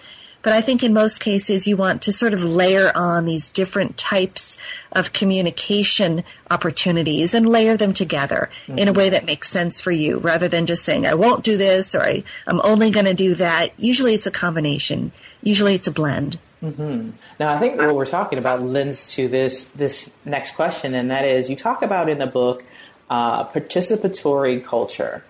But 0.48 0.56
I 0.56 0.62
think 0.62 0.82
in 0.82 0.94
most 0.94 1.20
cases, 1.20 1.68
you 1.68 1.75
want 1.75 2.04
to 2.04 2.13
sort 2.13 2.34
of 2.34 2.42
layer 2.42 2.89
on 2.96 3.25
these 3.25 3.50
different 3.50 3.98
types 3.98 4.58
of 4.94 5.12
communication 5.12 6.24
opportunities 6.50 7.34
and 7.34 7.50
layer 7.50 7.75
them 7.75 7.94
together 7.94 8.50
mm-hmm. 8.66 8.80
in 8.80 8.88
a 8.88 8.94
way 8.94 9.10
that 9.10 9.25
makes 9.25 9.50
sense 9.50 9.82
for 9.82 9.92
you 9.92 10.20
rather 10.20 10.48
than 10.48 10.66
just 10.66 10.86
saying, 10.86 11.06
I 11.06 11.16
won't 11.16 11.44
do 11.44 11.58
this 11.58 11.94
or 11.94 12.01
I, 12.01 12.24
am 12.48 12.62
only 12.63 12.92
going 12.92 13.08
to 13.08 13.13
do 13.13 13.36
that. 13.36 13.77
Usually 13.77 14.13
it's 14.13 14.25
a 14.25 14.32
combination, 14.32 15.12
usually 15.44 15.75
it's 15.75 15.89
a 15.89 15.92
blend. 15.92 16.39
Mm-hmm. 16.63 17.10
Now, 17.42 17.54
I 17.54 17.60
think 17.60 17.77
what 17.77 17.94
we're 17.94 18.06
talking 18.06 18.39
about 18.39 18.62
lends 18.62 19.12
to 19.16 19.27
this 19.27 19.66
this 19.75 20.10
next 20.24 20.56
question, 20.56 20.96
and 20.96 21.12
that 21.12 21.25
is 21.25 21.50
you 21.50 21.58
talk 21.58 21.82
about 21.82 22.08
in 22.08 22.20
the 22.20 22.25
book 22.25 22.63
uh, 23.10 23.44
participatory 23.44 24.63
culture 24.63 25.25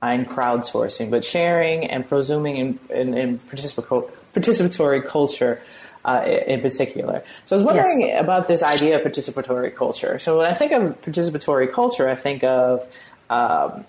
and 0.00 0.28
crowdsourcing, 0.28 1.10
but 1.10 1.24
sharing 1.24 1.90
and 1.90 2.08
prosuming 2.08 2.60
and, 2.60 2.78
and, 2.88 3.18
and 3.18 3.50
participatory 3.50 4.12
participatory 4.34 5.04
culture 5.04 5.60
uh, 6.04 6.22
in 6.46 6.60
particular. 6.60 7.22
So 7.44 7.56
I 7.56 7.58
was 7.58 7.66
wondering 7.66 8.00
yes. 8.00 8.22
about 8.22 8.48
this 8.48 8.62
idea 8.62 8.96
of 8.96 9.02
participatory 9.02 9.74
culture. 9.74 10.18
So 10.18 10.38
when 10.38 10.46
I 10.46 10.54
think 10.54 10.72
of 10.72 11.00
participatory 11.02 11.70
culture, 11.70 12.08
I 12.08 12.14
think 12.14 12.42
of 12.44 12.88
um, 13.28 13.84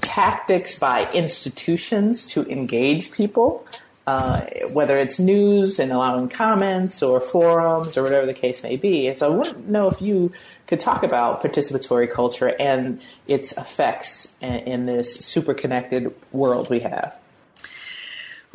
tactics 0.00 0.78
by 0.78 1.10
institutions 1.12 2.24
to 2.26 2.48
engage 2.48 3.10
people, 3.10 3.66
uh, 4.06 4.42
whether 4.72 4.96
it's 4.96 5.18
news 5.18 5.80
and 5.80 5.90
allowing 5.90 6.28
comments 6.28 7.02
or 7.02 7.20
forums 7.20 7.96
or 7.96 8.02
whatever 8.02 8.26
the 8.26 8.34
case 8.34 8.62
may 8.62 8.76
be. 8.76 9.08
And 9.08 9.16
so 9.16 9.32
I 9.32 9.36
want 9.36 9.48
to 9.48 9.70
know 9.70 9.88
if 9.88 10.00
you 10.00 10.32
could 10.66 10.80
talk 10.80 11.02
about 11.02 11.42
participatory 11.42 12.10
culture 12.10 12.54
and 12.58 13.00
its 13.28 13.52
effects 13.52 14.32
in, 14.40 14.54
in 14.54 14.86
this 14.86 15.16
super 15.16 15.54
connected 15.54 16.14
world 16.32 16.70
we 16.70 16.80
have. 16.80 17.14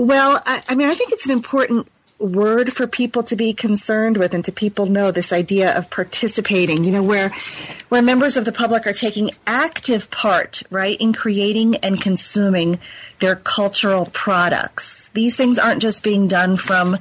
Well, 0.02 0.42
I, 0.48 0.64
I 0.68 0.74
mean, 0.74 0.90
I 0.90 0.96
think 0.96 1.12
it's 1.12 1.28
an 1.28 1.32
important 1.32 1.88
word 2.18 2.74
for 2.74 2.88
people 2.88 3.22
to 3.22 3.36
be 3.36 3.54
concerned 3.54 4.18
with 4.18 4.34
and 4.34 4.44
to 4.46 4.52
people 4.52 4.88
know 4.88 5.12
this 5.12 5.32
idea 5.32 5.76
of 5.76 5.90
participating 5.90 6.84
you 6.84 6.92
know 6.92 7.02
where 7.02 7.34
where 7.90 8.02
members 8.04 8.38
of 8.38 8.46
the 8.46 8.52
public 8.52 8.86
are 8.86 8.94
taking 8.94 9.32
active 9.48 10.12
part 10.12 10.62
right 10.70 10.98
in 11.02 11.14
creating 11.14 11.76
and 11.78 12.00
consuming 12.00 12.78
their 13.20 13.36
cultural 13.36 14.06
products 14.14 15.10
these 15.14 15.36
things 15.36 15.60
aren't 15.60 15.82
just 15.82 16.04
being 16.04 16.28
done 16.28 16.58
from 16.58 16.98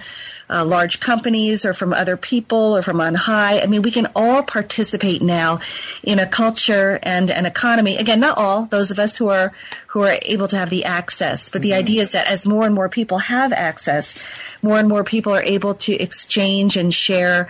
uh, 0.51 0.65
large 0.65 0.99
companies 1.01 1.65
or 1.65 1.73
from 1.73 1.93
other 1.93 2.17
people 2.17 2.77
or 2.77 2.83
from 2.83 3.01
on 3.01 3.15
high. 3.15 3.61
I 3.61 3.67
mean, 3.67 3.83
we 3.83 3.91
can 3.91 4.09
all 4.17 4.43
participate 4.43 5.23
now 5.23 5.61
in 6.03 6.19
a 6.19 6.27
culture 6.27 6.99
and 7.03 7.31
an 7.31 7.47
economy. 7.47 7.97
Again, 7.97 8.21
not 8.21 8.37
all 8.37 8.65
those 8.65 8.91
of 8.91 8.99
us 8.99 9.17
who 9.17 9.29
are 9.29 9.53
who 9.89 10.03
are 10.03 10.19
able 10.23 10.49
to 10.49 10.57
have 10.57 10.71
the 10.71 10.85
access, 10.85 11.49
but 11.49 11.63
the 11.63 11.71
mm-hmm. 11.71 11.79
idea 11.79 12.03
is 12.03 12.11
that 12.13 12.27
as 12.27 12.47
more 12.47 12.67
and 12.67 12.75
more 12.75 12.89
people 12.89 13.19
have 13.19 13.53
access, 13.53 14.15
more 14.63 14.79
and 14.79 14.89
more 14.89 15.05
people 15.05 15.33
are 15.33 15.43
able 15.43 15.75
to 15.75 15.93
exchange 15.93 16.77
and 16.77 16.93
share 16.93 17.49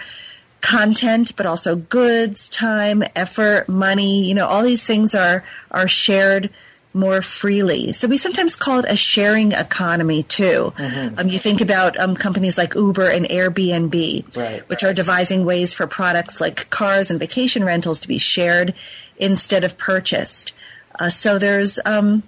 content, 0.60 1.34
but 1.36 1.46
also 1.46 1.76
goods, 1.76 2.48
time, 2.48 3.02
effort, 3.16 3.68
money. 3.68 4.26
You 4.26 4.34
know, 4.34 4.46
all 4.46 4.62
these 4.62 4.84
things 4.84 5.14
are 5.14 5.42
are 5.70 5.88
shared 5.88 6.50
more 6.92 7.22
freely. 7.22 7.92
So 7.92 8.08
we 8.08 8.16
sometimes 8.16 8.56
call 8.56 8.80
it 8.80 8.86
a 8.88 8.96
sharing 8.96 9.52
economy 9.52 10.24
too. 10.24 10.72
Mm-hmm. 10.76 11.18
Um, 11.18 11.28
you 11.28 11.38
think 11.38 11.60
about 11.60 11.98
um, 11.98 12.16
companies 12.16 12.58
like 12.58 12.74
Uber 12.74 13.06
and 13.06 13.26
Airbnb, 13.26 14.36
right. 14.36 14.68
which 14.68 14.82
are 14.82 14.92
devising 14.92 15.44
ways 15.44 15.72
for 15.72 15.86
products 15.86 16.40
like 16.40 16.68
cars 16.70 17.10
and 17.10 17.20
vacation 17.20 17.62
rentals 17.62 18.00
to 18.00 18.08
be 18.08 18.18
shared 18.18 18.74
instead 19.18 19.62
of 19.62 19.78
purchased. 19.78 20.52
Uh, 20.98 21.08
so 21.08 21.38
there's, 21.38 21.78
um, 21.84 22.24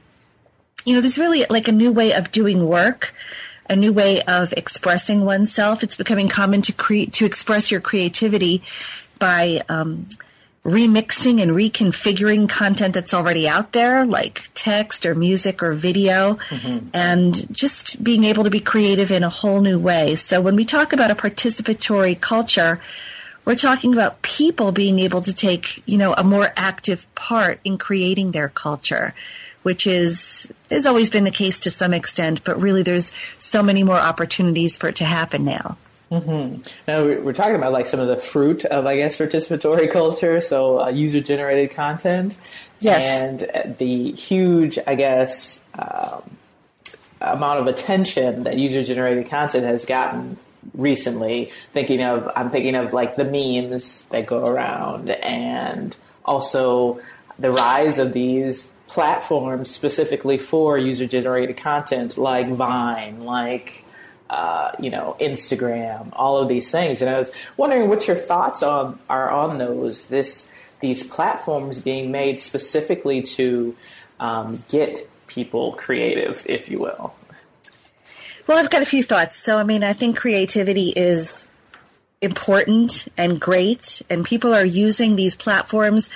you 0.84 0.94
know, 0.94 1.00
there's 1.00 1.18
really 1.18 1.44
like 1.50 1.66
a 1.66 1.72
new 1.72 1.90
way 1.90 2.12
of 2.12 2.30
doing 2.30 2.66
work, 2.66 3.14
a 3.68 3.74
new 3.74 3.92
way 3.92 4.22
of 4.22 4.52
expressing 4.52 5.24
oneself. 5.24 5.82
It's 5.82 5.96
becoming 5.96 6.28
common 6.28 6.62
to 6.62 6.72
create 6.72 7.12
to 7.14 7.24
express 7.24 7.70
your 7.70 7.80
creativity 7.80 8.62
by 9.18 9.62
um, 9.68 10.08
remixing 10.64 11.42
and 11.42 11.50
reconfiguring 11.52 12.48
content 12.48 12.94
that's 12.94 13.12
already 13.12 13.48
out 13.48 13.72
there, 13.72 14.06
like 14.06 14.48
text 14.54 15.04
or 15.04 15.14
music 15.14 15.62
or 15.62 15.72
video, 15.72 16.34
mm-hmm. 16.34 16.86
and 16.94 17.52
just 17.52 18.02
being 18.02 18.24
able 18.24 18.44
to 18.44 18.50
be 18.50 18.60
creative 18.60 19.10
in 19.10 19.24
a 19.24 19.28
whole 19.28 19.60
new 19.60 19.78
way. 19.78 20.14
So 20.14 20.40
when 20.40 20.54
we 20.54 20.64
talk 20.64 20.92
about 20.92 21.10
a 21.10 21.16
participatory 21.16 22.20
culture, 22.20 22.80
we're 23.44 23.56
talking 23.56 23.92
about 23.92 24.22
people 24.22 24.70
being 24.70 25.00
able 25.00 25.20
to 25.22 25.32
take, 25.32 25.82
you 25.84 25.98
know, 25.98 26.14
a 26.14 26.22
more 26.22 26.52
active 26.56 27.12
part 27.16 27.58
in 27.64 27.76
creating 27.76 28.30
their 28.30 28.48
culture, 28.48 29.14
which 29.64 29.84
is 29.84 30.52
has 30.70 30.86
always 30.86 31.10
been 31.10 31.24
the 31.24 31.32
case 31.32 31.58
to 31.60 31.70
some 31.72 31.92
extent, 31.92 32.44
but 32.44 32.60
really 32.60 32.84
there's 32.84 33.12
so 33.38 33.64
many 33.64 33.82
more 33.82 33.98
opportunities 33.98 34.76
for 34.76 34.88
it 34.88 34.96
to 34.96 35.04
happen 35.04 35.44
now. 35.44 35.76
Mm-hmm. 36.12 36.60
Now 36.86 37.04
we're 37.04 37.32
talking 37.32 37.54
about 37.54 37.72
like 37.72 37.86
some 37.86 37.98
of 37.98 38.06
the 38.06 38.18
fruit 38.18 38.66
of, 38.66 38.84
I 38.84 38.96
guess, 38.96 39.16
participatory 39.16 39.90
culture. 39.92 40.42
So 40.42 40.82
uh, 40.82 40.88
user-generated 40.90 41.74
content, 41.74 42.36
yes, 42.80 43.02
and 43.02 43.78
the 43.78 44.12
huge, 44.12 44.78
I 44.86 44.94
guess, 44.94 45.62
um, 45.74 46.36
amount 47.18 47.60
of 47.60 47.66
attention 47.66 48.42
that 48.42 48.58
user-generated 48.58 49.30
content 49.30 49.64
has 49.64 49.86
gotten 49.86 50.36
recently. 50.74 51.50
Thinking 51.72 52.02
of, 52.02 52.30
I'm 52.36 52.50
thinking 52.50 52.74
of 52.74 52.92
like 52.92 53.16
the 53.16 53.24
memes 53.24 54.02
that 54.10 54.26
go 54.26 54.46
around, 54.46 55.08
and 55.08 55.96
also 56.26 57.00
the 57.38 57.50
rise 57.50 57.98
of 57.98 58.12
these 58.12 58.70
platforms 58.86 59.70
specifically 59.70 60.36
for 60.36 60.76
user-generated 60.76 61.56
content, 61.56 62.18
like 62.18 62.50
Vine, 62.50 63.24
like 63.24 63.81
uh, 64.32 64.72
you 64.80 64.88
know, 64.88 65.14
Instagram, 65.20 66.08
all 66.14 66.38
of 66.38 66.48
these 66.48 66.70
things. 66.70 67.02
And 67.02 67.10
I 67.10 67.18
was 67.18 67.30
wondering 67.58 67.90
what 67.90 68.08
your 68.08 68.16
thoughts 68.16 68.62
on 68.62 68.98
are 69.10 69.30
on 69.30 69.58
those. 69.58 70.06
This 70.06 70.48
these 70.80 71.02
platforms 71.02 71.80
being 71.80 72.10
made 72.10 72.40
specifically 72.40 73.22
to 73.22 73.76
um, 74.18 74.64
get 74.70 75.06
people 75.26 75.72
creative, 75.72 76.42
if 76.46 76.70
you 76.70 76.78
will. 76.78 77.14
Well, 78.46 78.58
I've 78.58 78.70
got 78.70 78.82
a 78.82 78.86
few 78.86 79.02
thoughts. 79.02 79.36
So, 79.36 79.58
I 79.58 79.64
mean, 79.64 79.84
I 79.84 79.92
think 79.92 80.16
creativity 80.16 80.88
is 80.88 81.46
important 82.22 83.06
and 83.18 83.38
great, 83.38 84.00
and 84.08 84.24
people 84.24 84.54
are 84.54 84.64
using 84.64 85.14
these 85.14 85.36
platforms 85.36 86.08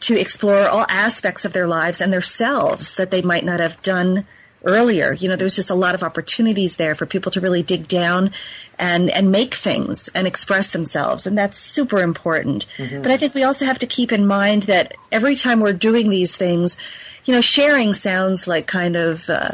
to 0.00 0.18
explore 0.18 0.68
all 0.68 0.86
aspects 0.88 1.44
of 1.44 1.52
their 1.52 1.68
lives 1.68 2.00
and 2.00 2.12
themselves 2.12 2.96
that 2.96 3.12
they 3.12 3.22
might 3.22 3.44
not 3.44 3.60
have 3.60 3.80
done 3.82 4.26
earlier. 4.64 5.12
You 5.12 5.28
know, 5.28 5.36
there's 5.36 5.56
just 5.56 5.70
a 5.70 5.74
lot 5.74 5.94
of 5.94 6.02
opportunities 6.02 6.76
there 6.76 6.94
for 6.94 7.06
people 7.06 7.32
to 7.32 7.40
really 7.40 7.62
dig 7.62 7.88
down 7.88 8.32
and 8.78 9.10
and 9.10 9.30
make 9.30 9.54
things 9.54 10.08
and 10.14 10.26
express 10.26 10.70
themselves, 10.70 11.26
and 11.26 11.36
that's 11.36 11.58
super 11.58 12.00
important. 12.00 12.66
Mm-hmm. 12.78 13.02
But 13.02 13.10
I 13.10 13.16
think 13.16 13.34
we 13.34 13.42
also 13.42 13.64
have 13.66 13.78
to 13.80 13.86
keep 13.86 14.12
in 14.12 14.26
mind 14.26 14.64
that 14.64 14.94
every 15.12 15.36
time 15.36 15.60
we're 15.60 15.72
doing 15.72 16.10
these 16.10 16.34
things, 16.36 16.76
you 17.24 17.34
know, 17.34 17.40
sharing 17.40 17.92
sounds 17.94 18.46
like 18.46 18.66
kind 18.66 18.96
of. 18.96 19.28
Uh, 19.28 19.52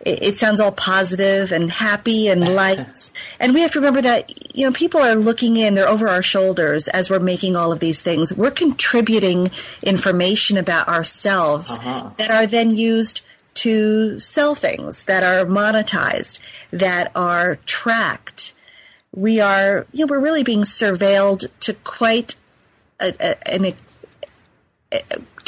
it, 0.00 0.22
it 0.22 0.38
sounds 0.38 0.60
all 0.60 0.70
positive 0.70 1.50
and 1.50 1.70
happy 1.72 2.28
and 2.28 2.40
light. 2.54 3.10
and 3.40 3.52
we 3.52 3.60
have 3.60 3.72
to 3.72 3.80
remember 3.80 4.00
that, 4.02 4.56
you 4.56 4.64
know, 4.64 4.72
people 4.72 5.00
are 5.00 5.16
looking 5.16 5.56
in, 5.56 5.74
they're 5.74 5.88
over 5.88 6.06
our 6.06 6.22
shoulders 6.22 6.86
as 6.88 7.10
we're 7.10 7.18
making 7.18 7.56
all 7.56 7.72
of 7.72 7.80
these 7.80 8.00
things. 8.00 8.32
We're 8.32 8.52
contributing 8.52 9.50
information 9.82 10.56
about 10.56 10.88
ourselves 10.88 11.72
uh-huh. 11.72 12.10
that 12.16 12.30
are 12.30 12.46
then 12.46 12.76
used 12.76 13.22
to 13.58 14.20
sell 14.20 14.54
things 14.54 15.04
that 15.04 15.22
are 15.24 15.44
monetized, 15.44 16.38
that 16.70 17.10
are 17.14 17.56
tracked. 17.66 18.54
We 19.14 19.40
are, 19.40 19.86
you 19.92 20.06
know, 20.06 20.10
we're 20.10 20.20
really 20.20 20.44
being 20.44 20.60
surveilled 20.60 21.46
to 21.60 21.74
quite 21.74 22.36
a, 23.00 23.14
a, 23.18 23.52
an 23.52 23.74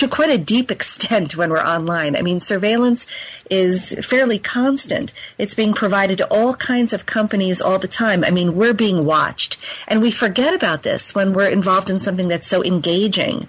to 0.00 0.08
quite 0.08 0.30
a 0.30 0.38
deep 0.38 0.70
extent 0.80 1.36
when 1.36 1.50
we're 1.50 1.58
online. 1.58 2.16
I 2.16 2.22
mean, 2.22 2.40
surveillance 2.40 3.06
is 3.50 3.94
fairly 4.04 4.38
constant. 4.38 5.12
It's 5.38 5.54
being 5.54 5.74
provided 5.74 6.18
to 6.18 6.26
all 6.28 6.54
kinds 6.54 6.92
of 6.92 7.06
companies 7.06 7.60
all 7.60 7.78
the 7.78 7.88
time. 7.88 8.24
I 8.24 8.30
mean, 8.30 8.56
we're 8.56 8.74
being 8.74 9.04
watched. 9.04 9.58
And 9.86 10.00
we 10.00 10.10
forget 10.10 10.54
about 10.54 10.82
this 10.82 11.14
when 11.14 11.34
we're 11.34 11.50
involved 11.50 11.90
in 11.90 12.00
something 12.00 12.28
that's 12.28 12.48
so 12.48 12.64
engaging. 12.64 13.46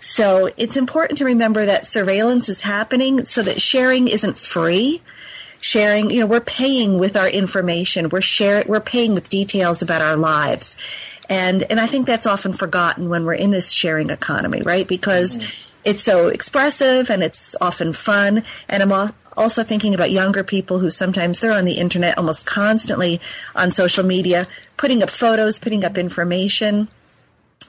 So 0.00 0.50
it's 0.56 0.76
important 0.76 1.18
to 1.18 1.24
remember 1.24 1.64
that 1.64 1.86
surveillance 1.86 2.48
is 2.48 2.60
happening 2.60 3.24
so 3.24 3.42
that 3.42 3.62
sharing 3.62 4.08
isn't 4.08 4.36
free. 4.36 5.00
Sharing, 5.60 6.10
you 6.10 6.20
know, 6.20 6.26
we're 6.26 6.42
paying 6.42 6.98
with 6.98 7.16
our 7.16 7.28
information. 7.28 8.10
We're 8.10 8.20
sharing, 8.20 8.68
we're 8.68 8.80
paying 8.80 9.14
with 9.14 9.30
details 9.30 9.80
about 9.80 10.02
our 10.02 10.16
lives. 10.16 10.76
And, 11.30 11.62
and 11.70 11.80
I 11.80 11.86
think 11.86 12.06
that's 12.06 12.26
often 12.26 12.52
forgotten 12.52 13.08
when 13.08 13.24
we're 13.24 13.32
in 13.32 13.50
this 13.50 13.72
sharing 13.72 14.10
economy, 14.10 14.60
right? 14.60 14.86
Because 14.86 15.38
mm-hmm 15.38 15.70
it's 15.84 16.02
so 16.02 16.28
expressive 16.28 17.10
and 17.10 17.22
it's 17.22 17.54
often 17.60 17.92
fun. 17.92 18.42
And 18.68 18.82
I'm 18.82 19.12
also 19.36 19.62
thinking 19.62 19.94
about 19.94 20.10
younger 20.10 20.44
people 20.44 20.78
who 20.78 20.90
sometimes 20.90 21.40
they're 21.40 21.52
on 21.52 21.64
the 21.64 21.78
internet 21.78 22.16
almost 22.18 22.46
constantly 22.46 23.20
on 23.54 23.70
social 23.70 24.04
media, 24.04 24.46
putting 24.76 25.02
up 25.02 25.10
photos, 25.10 25.58
putting 25.58 25.84
up 25.84 25.98
information. 25.98 26.88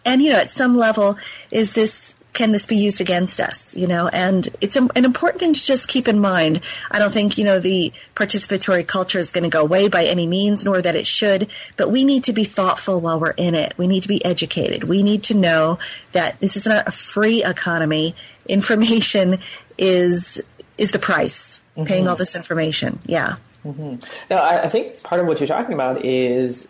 And, 0.06 0.22
you 0.22 0.32
know, 0.32 0.40
at 0.40 0.52
some 0.52 0.78
level, 0.78 1.18
is 1.52 1.74
this 1.74 2.14
can 2.36 2.52
this 2.52 2.68
be 2.68 2.76
used 2.76 3.02
against 3.02 3.42
us? 3.42 3.76
You 3.76 3.88
know, 3.88 4.08
and 4.10 4.48
it's 4.62 4.76
an 4.76 4.90
important 4.94 5.40
thing 5.40 5.54
to 5.54 5.64
just 5.64 5.88
keep 5.88 6.08
in 6.08 6.20
mind. 6.20 6.62
I 6.92 7.00
don't 7.00 7.12
think, 7.12 7.38
you 7.38 7.44
know, 7.44 7.60
the 7.60 7.92
participatory 8.16 8.86
culture 8.86 9.18
is 9.18 9.32
going 9.32 9.46
to 9.46 9.50
go 9.50 9.62
away 9.62 9.88
by 9.88 10.04
any 10.04 10.28
means, 10.28 10.64
nor 10.64 10.82
that 10.82 10.96
it 10.96 11.08
should, 11.08 11.50
but 11.78 11.90
we 11.90 12.04
need 12.04 12.26
to 12.26 12.34
be 12.34 12.44
thoughtful 12.44 13.02
while 13.02 13.20
we're 13.20 13.32
in 13.32 13.56
it. 13.56 13.74
We 13.78 13.88
need 13.88 14.04
to 14.04 14.08
be 14.08 14.24
educated. 14.24 14.84
We 14.84 15.02
need 15.02 15.24
to 15.24 15.34
know 15.34 15.80
that 16.12 16.40
this 16.40 16.56
is 16.56 16.68
not 16.68 16.88
a 16.88 16.92
free 16.92 17.44
economy. 17.44 18.16
Information 18.48 19.40
is, 19.78 20.42
is 20.78 20.92
the 20.92 21.00
price, 21.00 21.62
mm-hmm. 21.76 21.88
paying 21.88 22.08
all 22.08 22.16
this 22.16 22.36
information. 22.36 23.00
Yeah. 23.06 23.38
Mm-hmm. 23.66 23.96
Now, 24.30 24.44
I 24.44 24.70
think 24.70 25.02
part 25.02 25.22
of 25.22 25.28
what 25.28 25.40
you're 25.40 25.48
talking 25.48 25.74
about 25.74 26.06
is 26.06 26.68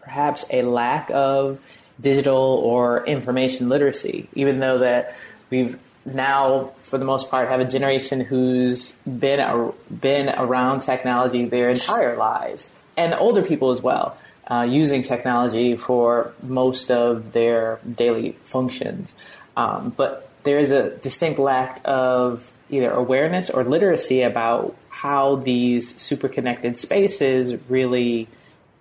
perhaps 0.00 0.46
a 0.50 0.62
lack 0.62 1.10
of 1.10 1.58
digital 2.00 2.36
or 2.36 3.06
information 3.06 3.68
literacy, 3.68 4.28
even 4.34 4.60
though 4.60 4.78
that 4.78 5.16
we've 5.50 5.78
now, 6.04 6.72
for 6.84 6.98
the 6.98 7.04
most 7.04 7.30
part, 7.30 7.48
have 7.48 7.60
a 7.60 7.64
generation 7.64 8.20
who's 8.20 8.92
been 9.02 9.40
a, 9.40 9.72
been 9.92 10.28
around 10.30 10.80
technology 10.80 11.44
their 11.44 11.70
entire 11.70 12.16
lives, 12.16 12.70
and 12.96 13.14
older 13.14 13.42
people 13.42 13.70
as 13.70 13.82
well, 13.82 14.16
uh, 14.46 14.66
using 14.68 15.02
technology 15.02 15.76
for 15.76 16.32
most 16.42 16.90
of 16.90 17.32
their 17.32 17.80
daily 17.96 18.32
functions. 18.44 19.14
Um, 19.56 19.92
but 19.96 20.30
there 20.44 20.58
is 20.58 20.70
a 20.70 20.90
distinct 20.96 21.38
lack 21.38 21.80
of 21.84 22.50
either 22.70 22.90
awareness 22.90 23.50
or 23.50 23.64
literacy 23.64 24.22
about 24.22 24.74
how 24.88 25.36
these 25.36 26.00
super 26.00 26.28
connected 26.28 26.78
spaces 26.78 27.60
really 27.68 28.28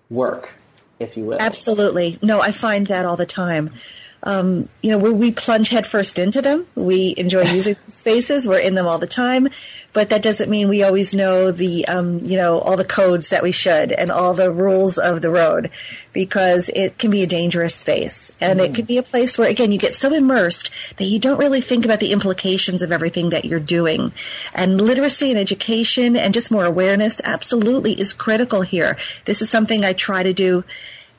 work 0.09 0.53
if 0.99 1.17
you 1.17 1.25
will. 1.25 1.37
Absolutely. 1.39 2.19
No, 2.21 2.41
I 2.41 2.51
find 2.51 2.87
that 2.87 3.05
all 3.05 3.17
the 3.17 3.25
time. 3.25 3.71
Um, 4.27 4.67
you 4.81 4.91
know, 4.91 4.97
we, 4.97 5.09
we 5.11 5.31
plunge 5.31 5.69
headfirst 5.69 6.19
into 6.19 6.41
them. 6.41 6.67
We 6.75 7.13
enjoy 7.15 7.41
using 7.53 7.77
spaces. 7.87 8.45
We're 8.45 8.59
in 8.59 8.75
them 8.75 8.85
all 8.85 8.97
the 8.97 9.07
time, 9.07 9.47
but 9.93 10.09
that 10.09 10.21
doesn't 10.21 10.49
mean 10.49 10.67
we 10.67 10.83
always 10.83 11.15
know 11.15 11.49
the, 11.51 11.87
um, 11.87 12.19
you 12.19 12.35
know, 12.35 12.59
all 12.59 12.75
the 12.75 12.83
codes 12.83 13.29
that 13.29 13.41
we 13.41 13.53
should 13.53 13.93
and 13.93 14.11
all 14.11 14.33
the 14.33 14.51
rules 14.51 14.97
of 14.97 15.21
the 15.21 15.29
road, 15.29 15.71
because 16.11 16.69
it 16.75 16.97
can 16.97 17.09
be 17.09 17.23
a 17.23 17.27
dangerous 17.27 17.73
space, 17.73 18.29
and 18.41 18.59
mm. 18.59 18.65
it 18.65 18.75
can 18.75 18.83
be 18.83 18.97
a 18.97 19.03
place 19.03 19.37
where, 19.37 19.49
again, 19.49 19.71
you 19.71 19.79
get 19.79 19.95
so 19.95 20.13
immersed 20.13 20.71
that 20.97 21.05
you 21.05 21.19
don't 21.19 21.39
really 21.39 21.61
think 21.61 21.85
about 21.85 22.01
the 22.01 22.11
implications 22.11 22.81
of 22.81 22.91
everything 22.91 23.29
that 23.29 23.45
you're 23.45 23.61
doing. 23.61 24.11
And 24.53 24.81
literacy 24.81 25.29
and 25.29 25.39
education 25.39 26.17
and 26.17 26.33
just 26.33 26.51
more 26.51 26.65
awareness 26.65 27.21
absolutely 27.23 27.93
is 27.93 28.11
critical 28.11 28.61
here. 28.61 28.97
This 29.23 29.41
is 29.41 29.49
something 29.49 29.85
I 29.85 29.93
try 29.93 30.21
to 30.21 30.33
do 30.33 30.65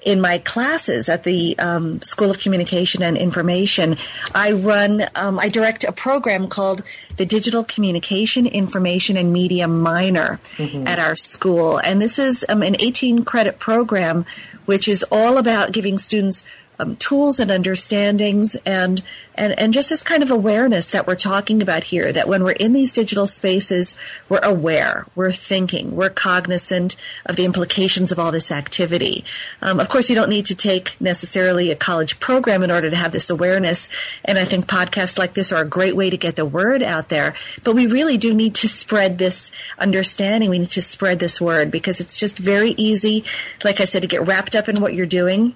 in 0.03 0.21
my 0.21 0.39
classes 0.39 1.09
at 1.09 1.25
the 1.25 1.59
um, 1.59 2.01
School 2.03 2.31
of 2.31 2.39
Communication 2.39 3.03
and 3.03 3.17
Information, 3.17 3.97
I 4.35 4.53
run, 4.53 5.07
um, 5.15 5.39
I 5.39 5.49
direct 5.49 5.85
a 5.85 5.93
program 5.93 6.49
called 6.49 6.83
the 7.17 7.27
Digital 7.27 7.65
Communication, 7.65 8.47
Information, 8.47 9.17
and 9.17 9.33
Media 9.33 9.67
Minor 9.67 10.41
mm-hmm. 10.57 10.87
at 10.87 10.99
our 10.99 11.17
school. 11.17 11.79
And 11.79 12.01
this 12.01 12.19
is 12.19 12.45
um, 12.49 12.63
an 12.63 12.77
18 12.79 13.25
credit 13.25 13.59
program, 13.59 14.25
which 14.67 14.89
is 14.89 15.05
all 15.11 15.37
about 15.37 15.73
giving 15.73 15.99
students 15.99 16.45
um, 16.79 16.97
tools 16.97 17.41
and 17.41 17.51
understandings 17.51 18.57
and, 18.65 19.03
and, 19.35 19.59
and 19.59 19.73
just 19.73 19.91
this 19.91 20.03
kind 20.03 20.23
of 20.23 20.31
awareness 20.31 20.91
that 20.91 21.07
we're 21.07 21.17
talking 21.17 21.61
about 21.63 21.85
here, 21.85 22.13
that 22.13 22.29
when 22.29 22.45
we're 22.45 22.53
in 22.53 22.73
these 22.73 22.93
digital 22.93 23.27
spaces, 23.27 23.97
we're 24.29 24.39
aware, 24.45 25.07
we're 25.15 25.33
thinking, 25.33 25.97
we're 25.97 26.11
cognizant 26.11 26.97
of 27.27 27.37
the 27.37 27.45
implications 27.45 28.13
of 28.13 28.19
all 28.19 28.33
this 28.33 28.53
activity. 28.53 29.25
Um, 29.63 29.81
of 29.81 29.89
course, 29.89 30.09
you 30.09 30.15
don't 30.15 30.31
need 30.31 30.47
to 30.47 30.55
take 30.55 31.01
necessarily 31.01 31.71
a 31.71 31.77
college 31.77 32.21
program 32.21 32.63
in 32.63 32.71
order 32.71 32.91
to 32.91 32.97
have 32.97 33.13
this 33.13 33.31
awareness. 33.31 33.89
And 34.25 34.39
I 34.39 34.45
think 34.45 34.67
podcasts 34.67 35.19
like 35.19 35.35
this 35.35 35.53
are 35.53 35.63
a 35.63 35.69
great 35.69 35.97
way 35.97 36.11
to 36.11 36.17
get 36.17 36.37
the 36.37 36.47
word 36.47 36.83
out 36.83 37.09
there. 37.09 37.35
But 37.65 37.75
we 37.75 37.87
really 37.87 38.17
do 38.19 38.35
need 38.35 38.55
to 38.57 38.69
spread 38.69 39.19
this 39.19 39.51
understanding. 39.79 40.51
We 40.51 40.59
need 40.59 40.71
to 40.71 40.83
spread 40.83 41.19
this 41.19 41.41
word 41.41 41.71
because 41.71 42.01
it's 42.01 42.19
just 42.19 42.39
very 42.39 42.71
easy, 42.71 43.25
like 43.65 43.81
I 43.81 43.85
said, 43.85 44.03
to 44.03 44.09
get 44.09 44.27
wrapped 44.27 44.55
up 44.55 44.69
in 44.69 44.81
what 44.81 44.95
you're 44.95 45.07
doing 45.07 45.55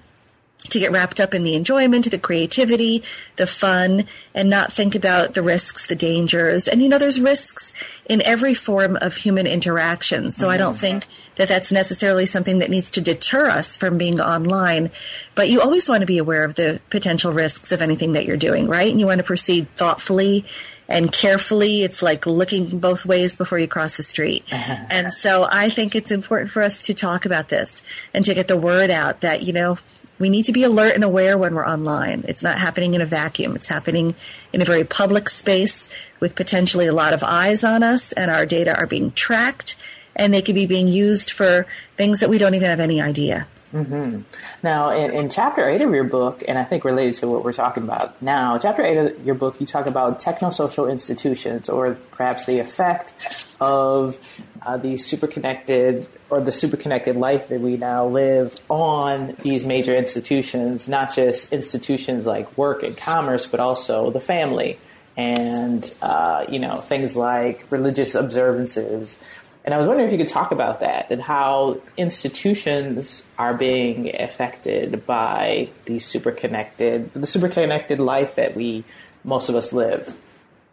to 0.69 0.79
get 0.79 0.91
wrapped 0.91 1.19
up 1.19 1.33
in 1.33 1.43
the 1.43 1.55
enjoyment, 1.55 2.09
the 2.09 2.17
creativity, 2.17 3.03
the 3.35 3.47
fun, 3.47 4.05
and 4.33 4.49
not 4.49 4.71
think 4.71 4.95
about 4.95 5.33
the 5.33 5.43
risks, 5.43 5.85
the 5.87 5.95
dangers. 5.95 6.67
And 6.67 6.81
you 6.81 6.89
know, 6.89 6.97
there's 6.97 7.19
risks 7.19 7.73
in 8.05 8.21
every 8.23 8.53
form 8.53 8.97
of 9.01 9.15
human 9.15 9.45
interaction. 9.45 10.31
So 10.31 10.45
mm-hmm. 10.45 10.53
I 10.53 10.57
don't 10.57 10.77
think 10.77 11.05
that 11.35 11.47
that's 11.47 11.71
necessarily 11.71 12.25
something 12.25 12.59
that 12.59 12.69
needs 12.69 12.89
to 12.91 13.01
deter 13.01 13.49
us 13.49 13.75
from 13.75 13.97
being 13.97 14.19
online. 14.21 14.91
But 15.35 15.49
you 15.49 15.61
always 15.61 15.89
want 15.89 16.01
to 16.01 16.07
be 16.07 16.17
aware 16.17 16.43
of 16.43 16.55
the 16.55 16.79
potential 16.89 17.33
risks 17.33 17.71
of 17.71 17.81
anything 17.81 18.13
that 18.13 18.25
you're 18.25 18.37
doing, 18.37 18.67
right? 18.67 18.89
And 18.89 18.99
you 18.99 19.05
want 19.05 19.19
to 19.19 19.23
proceed 19.23 19.67
thoughtfully 19.75 20.45
and 20.87 21.11
carefully. 21.11 21.83
It's 21.83 22.01
like 22.01 22.25
looking 22.25 22.79
both 22.79 23.05
ways 23.05 23.35
before 23.35 23.59
you 23.59 23.67
cross 23.67 23.97
the 23.97 24.03
street. 24.03 24.45
and 24.51 25.11
so 25.11 25.47
I 25.49 25.69
think 25.69 25.95
it's 25.95 26.11
important 26.11 26.51
for 26.51 26.61
us 26.61 26.83
to 26.83 26.93
talk 26.93 27.25
about 27.25 27.49
this 27.49 27.83
and 28.13 28.23
to 28.25 28.33
get 28.33 28.47
the 28.47 28.57
word 28.57 28.89
out 28.89 29.21
that, 29.21 29.43
you 29.43 29.53
know, 29.53 29.77
we 30.19 30.29
need 30.29 30.43
to 30.43 30.51
be 30.51 30.63
alert 30.63 30.95
and 30.95 31.03
aware 31.03 31.37
when 31.37 31.55
we're 31.55 31.67
online. 31.67 32.23
It's 32.27 32.43
not 32.43 32.59
happening 32.59 32.93
in 32.93 33.01
a 33.01 33.05
vacuum. 33.05 33.55
It's 33.55 33.67
happening 33.67 34.15
in 34.51 34.61
a 34.61 34.65
very 34.65 34.83
public 34.83 35.29
space 35.29 35.89
with 36.19 36.35
potentially 36.35 36.87
a 36.87 36.93
lot 36.93 37.13
of 37.13 37.23
eyes 37.23 37.63
on 37.63 37.83
us, 37.83 38.11
and 38.13 38.29
our 38.29 38.45
data 38.45 38.75
are 38.77 38.87
being 38.87 39.11
tracked, 39.11 39.75
and 40.15 40.33
they 40.33 40.41
could 40.41 40.55
be 40.55 40.65
being 40.65 40.87
used 40.87 41.31
for 41.31 41.65
things 41.97 42.19
that 42.19 42.29
we 42.29 42.37
don't 42.37 42.53
even 42.53 42.69
have 42.69 42.79
any 42.79 43.01
idea. 43.01 43.47
Mm-hmm. 43.73 44.21
Now, 44.61 44.91
in, 44.91 45.11
in, 45.11 45.29
chapter 45.29 45.67
eight 45.67 45.81
of 45.81 45.91
your 45.91 46.03
book, 46.03 46.43
and 46.47 46.59
I 46.59 46.63
think 46.63 46.85
related 46.85 47.15
to 47.15 47.27
what 47.27 47.43
we're 47.43 47.53
talking 47.53 47.81
about 47.81 48.21
now, 48.21 48.59
chapter 48.59 48.83
eight 48.85 48.97
of 48.97 49.25
your 49.25 49.33
book, 49.33 49.59
you 49.59 49.65
talk 49.65 49.87
about 49.87 50.21
technosocial 50.21 50.91
institutions, 50.91 51.69
or 51.69 51.95
perhaps 52.11 52.45
the 52.45 52.59
effect 52.59 53.47
of 53.59 54.15
uh, 54.63 54.77
the 54.77 54.97
super 54.97 55.25
connected 55.25 56.07
or 56.29 56.39
the 56.39 56.51
super 56.51 56.77
connected 56.77 57.15
life 57.15 57.47
that 57.47 57.61
we 57.61 57.75
now 57.75 58.05
live 58.05 58.53
on 58.69 59.35
these 59.41 59.65
major 59.65 59.95
institutions, 59.95 60.87
not 60.87 61.15
just 61.15 61.51
institutions 61.51 62.27
like 62.27 62.55
work 62.55 62.83
and 62.83 62.95
commerce, 62.95 63.47
but 63.47 63.59
also 63.59 64.11
the 64.11 64.21
family 64.21 64.77
and 65.15 65.93
uh, 66.01 66.45
you 66.49 66.59
know 66.59 66.75
things 66.75 67.15
like 67.15 67.65
religious 67.69 68.15
observances 68.15 69.19
and 69.65 69.73
I 69.73 69.77
was 69.77 69.87
wondering 69.87 70.07
if 70.07 70.11
you 70.11 70.17
could 70.17 70.33
talk 70.33 70.51
about 70.51 70.81
that 70.81 71.09
and 71.09 71.21
how 71.21 71.79
institutions 71.95 73.25
are 73.37 73.53
being 73.53 74.13
affected 74.13 75.05
by 75.05 75.69
the 75.85 75.99
super 75.99 76.31
connected, 76.31 77.13
the 77.13 77.25
super 77.25 77.47
connected 77.47 77.99
life 77.99 78.35
that 78.35 78.55
we, 78.55 78.83
most 79.23 79.47
of 79.47 79.55
us 79.55 79.71
live. 79.71 80.17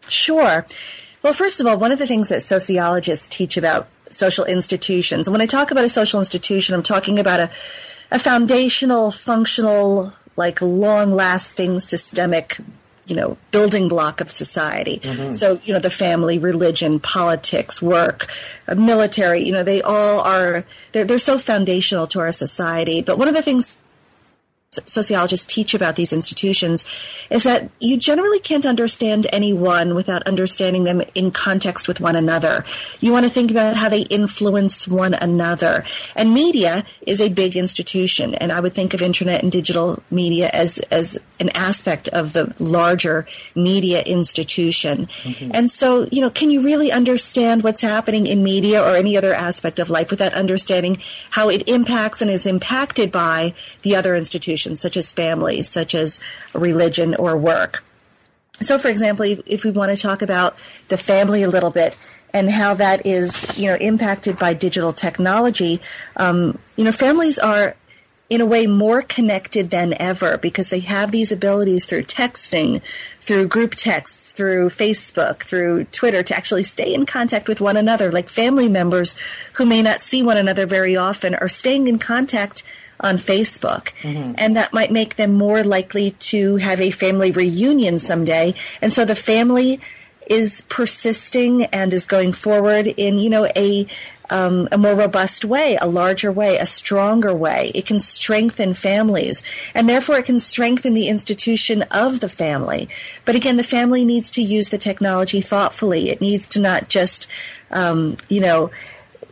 Sure. 0.09 0.67
Well, 1.23 1.33
first 1.33 1.61
of 1.61 1.67
all, 1.67 1.79
one 1.79 1.93
of 1.93 1.99
the 2.01 2.07
things 2.07 2.31
that 2.31 2.43
sociologists 2.43 3.29
teach 3.29 3.57
about 3.57 3.87
social 4.11 4.45
institutions, 4.45 5.31
when 5.31 5.41
I 5.41 5.47
talk 5.47 5.71
about 5.71 5.85
a 5.85 5.89
social 5.89 6.19
institution, 6.19 6.75
I'm 6.75 6.83
talking 6.83 7.21
about 7.21 7.39
a, 7.39 7.51
a 8.11 8.19
foundational, 8.19 9.13
functional, 9.13 10.15
like 10.37 10.61
long 10.61 11.13
lasting 11.13 11.79
systemic 11.79 12.59
you 13.11 13.17
know 13.17 13.37
building 13.51 13.89
block 13.89 14.21
of 14.21 14.31
society. 14.31 15.01
Mm-hmm. 15.01 15.33
So 15.33 15.59
you 15.65 15.75
know 15.75 15.81
the 15.81 15.91
family, 15.91 16.39
religion, 16.39 17.01
politics, 17.01 17.83
work, 17.83 18.29
uh, 18.69 18.77
military. 18.77 19.43
You 19.43 19.53
know 19.53 19.63
they 19.63 19.83
all 19.83 20.21
are 20.21 20.65
they're 20.93 21.05
they're 21.05 21.19
so 21.19 21.39
foundational 21.39 22.07
to 22.09 22.21
our 22.21 22.33
society. 22.33 23.03
But 23.03 23.19
one 23.19 23.29
of 23.29 23.35
the 23.35 23.43
things 23.43 23.79
sociologists 24.87 25.53
teach 25.53 25.75
about 25.75 25.97
these 25.97 26.13
institutions 26.13 26.85
is 27.29 27.43
that 27.43 27.69
you 27.81 27.97
generally 27.97 28.39
can't 28.39 28.65
understand 28.65 29.27
anyone 29.33 29.97
without 29.97 30.23
understanding 30.29 30.85
them 30.85 31.03
in 31.17 31.33
context 31.33 31.89
with 31.89 32.01
one 32.01 32.15
another. 32.15 32.65
You 33.01 33.11
want 33.11 33.27
to 33.27 33.31
think 33.31 33.51
about 33.51 33.75
how 33.75 33.89
they 33.89 34.03
influence 34.03 34.87
one 34.87 35.15
another. 35.15 35.85
And 36.15 36.33
media 36.33 36.85
is 37.05 37.21
a 37.21 37.31
big 37.31 37.57
institution, 37.57 38.37
and 38.37 38.53
I 38.53 38.61
would 38.61 38.73
think 38.73 38.95
of 38.95 39.03
internet 39.03 39.43
and 39.43 39.51
digital 39.51 40.05
media 40.09 40.51
as, 40.53 40.79
as 40.91 41.19
an 41.41 41.49
aspect 41.51 42.07
of 42.09 42.33
the 42.33 42.55
larger 42.61 43.27
media 43.57 44.03
institution. 44.03 45.09
Mm-hmm. 45.23 45.51
And 45.53 45.69
so, 45.69 46.07
you 46.13 46.21
know, 46.21 46.31
can 46.31 46.51
you 46.51 46.63
really 46.63 46.93
understand 46.93 47.65
what's 47.65 47.81
happening 47.81 48.29
in 48.29 48.45
media 48.45 48.81
or 48.81 48.95
any 48.95 49.17
other 49.17 49.35
aspect 49.35 49.81
of 49.81 49.91
life 49.91 50.13
without 50.13 50.33
understanding 50.35 50.99
how 51.31 51.49
it 51.49 51.69
impacts 51.69 52.23
and 52.23 52.31
is 52.31 52.47
impacted 52.47 53.11
by 53.11 53.53
the 53.83 53.97
other 53.97 54.15
such 54.77 54.97
as 54.97 55.13
family, 55.13 55.63
such 55.63 55.95
as 55.95 56.21
religion 56.55 57.15
or 57.15 57.37
work? 57.37 57.85
So, 58.61 58.79
for 58.79 58.89
example, 58.89 59.25
if 59.47 59.65
we 59.65 59.71
want 59.71 59.97
to 59.97 60.01
talk 60.01 60.23
about 60.23 60.57
the 60.89 60.99
family 60.99 61.43
a 61.43 61.49
little 61.49 61.71
bit, 61.71 61.97
and 62.33 62.51
how 62.51 62.75
that 62.75 63.05
is, 63.07 63.59
you 63.59 63.67
know, 63.67 63.75
impacted 63.77 64.39
by 64.39 64.55
digital 64.55 64.93
technology. 64.93 65.81
Um, 66.17 66.59
you 66.77 66.85
know, 66.85 66.93
families 66.93 67.39
are 67.39 67.75
in 68.29 68.41
a 68.41 68.47
way 68.47 68.65
more 68.67 69.03
connected 69.03 69.71
than 69.71 69.93
ever 70.01 70.39
because 70.39 70.71
they 70.71 70.79
have 70.79 71.11
these 71.11 71.33
abilities 71.33 71.85
through 71.85 72.05
texting, 72.05 72.81
through 73.21 73.49
group 73.49 73.75
texts, 73.75 74.31
through 74.31 74.71
Facebook, 74.71 75.43
through 75.43 75.85
Twitter 75.87 76.23
to 76.23 76.37
actually 76.37 76.63
stay 76.63 76.95
in 76.95 77.05
contact 77.05 77.49
with 77.49 77.61
one 77.61 77.77
another. 77.77 78.13
Like 78.13 78.29
family 78.29 78.69
members 78.69 79.17
who 79.55 79.67
may 79.67 79.83
not 79.83 80.01
see 80.01 80.23
one 80.23 80.37
another 80.37 80.65
very 80.65 80.97
often 80.97 81.35
are 81.35 81.49
staying 81.49 81.89
in 81.89 81.99
contact 81.99 82.63
on 83.01 83.17
Facebook. 83.17 83.93
Mm-hmm. 84.03 84.35
And 84.39 84.57
that 84.57 84.73
might 84.73 84.93
make 84.93 85.17
them 85.17 85.35
more 85.35 85.65
likely 85.65 86.13
to 86.13 86.57
have 86.57 86.81
a 86.81 86.91
family 86.91 87.31
reunion 87.31 87.99
someday. 87.99 88.55
And 88.81 88.93
so 88.93 89.05
the 89.05 89.15
family 89.15 89.81
is 90.27 90.63
persisting 90.69 91.65
and 91.65 91.93
is 91.93 92.07
going 92.07 92.33
forward 92.33 92.87
in, 92.87 93.19
you 93.19 93.29
know, 93.29 93.47
a 93.57 93.87
um, 94.31 94.69
a 94.71 94.79
more 94.79 94.95
robust 94.95 95.45
way, 95.45 95.77
a 95.81 95.89
larger 95.89 96.31
way, 96.31 96.57
a 96.57 96.67
stronger 96.67 97.35
way. 97.35 97.73
It 97.75 97.85
can 97.85 98.01
strengthen 98.01 98.75
families, 98.75 99.43
and 99.75 99.89
therefore 99.89 100.19
it 100.19 100.27
can 100.27 100.39
strengthen 100.39 100.95
the 100.95 101.09
institution 101.09 101.83
of 101.91 102.21
the 102.21 102.29
family. 102.29 102.89
But 103.25 103.35
again, 103.35 103.57
the 103.57 103.65
family 103.65 104.05
needs 104.05 104.31
to 104.33 104.43
use 104.43 104.69
the 104.69 104.79
technology 104.79 105.41
thoughtfully. 105.41 106.11
It 106.11 106.21
needs 106.21 106.49
to 106.51 106.61
not 106.61 106.89
just, 106.89 107.27
um, 107.73 108.17
you 108.29 108.41
know, 108.41 108.71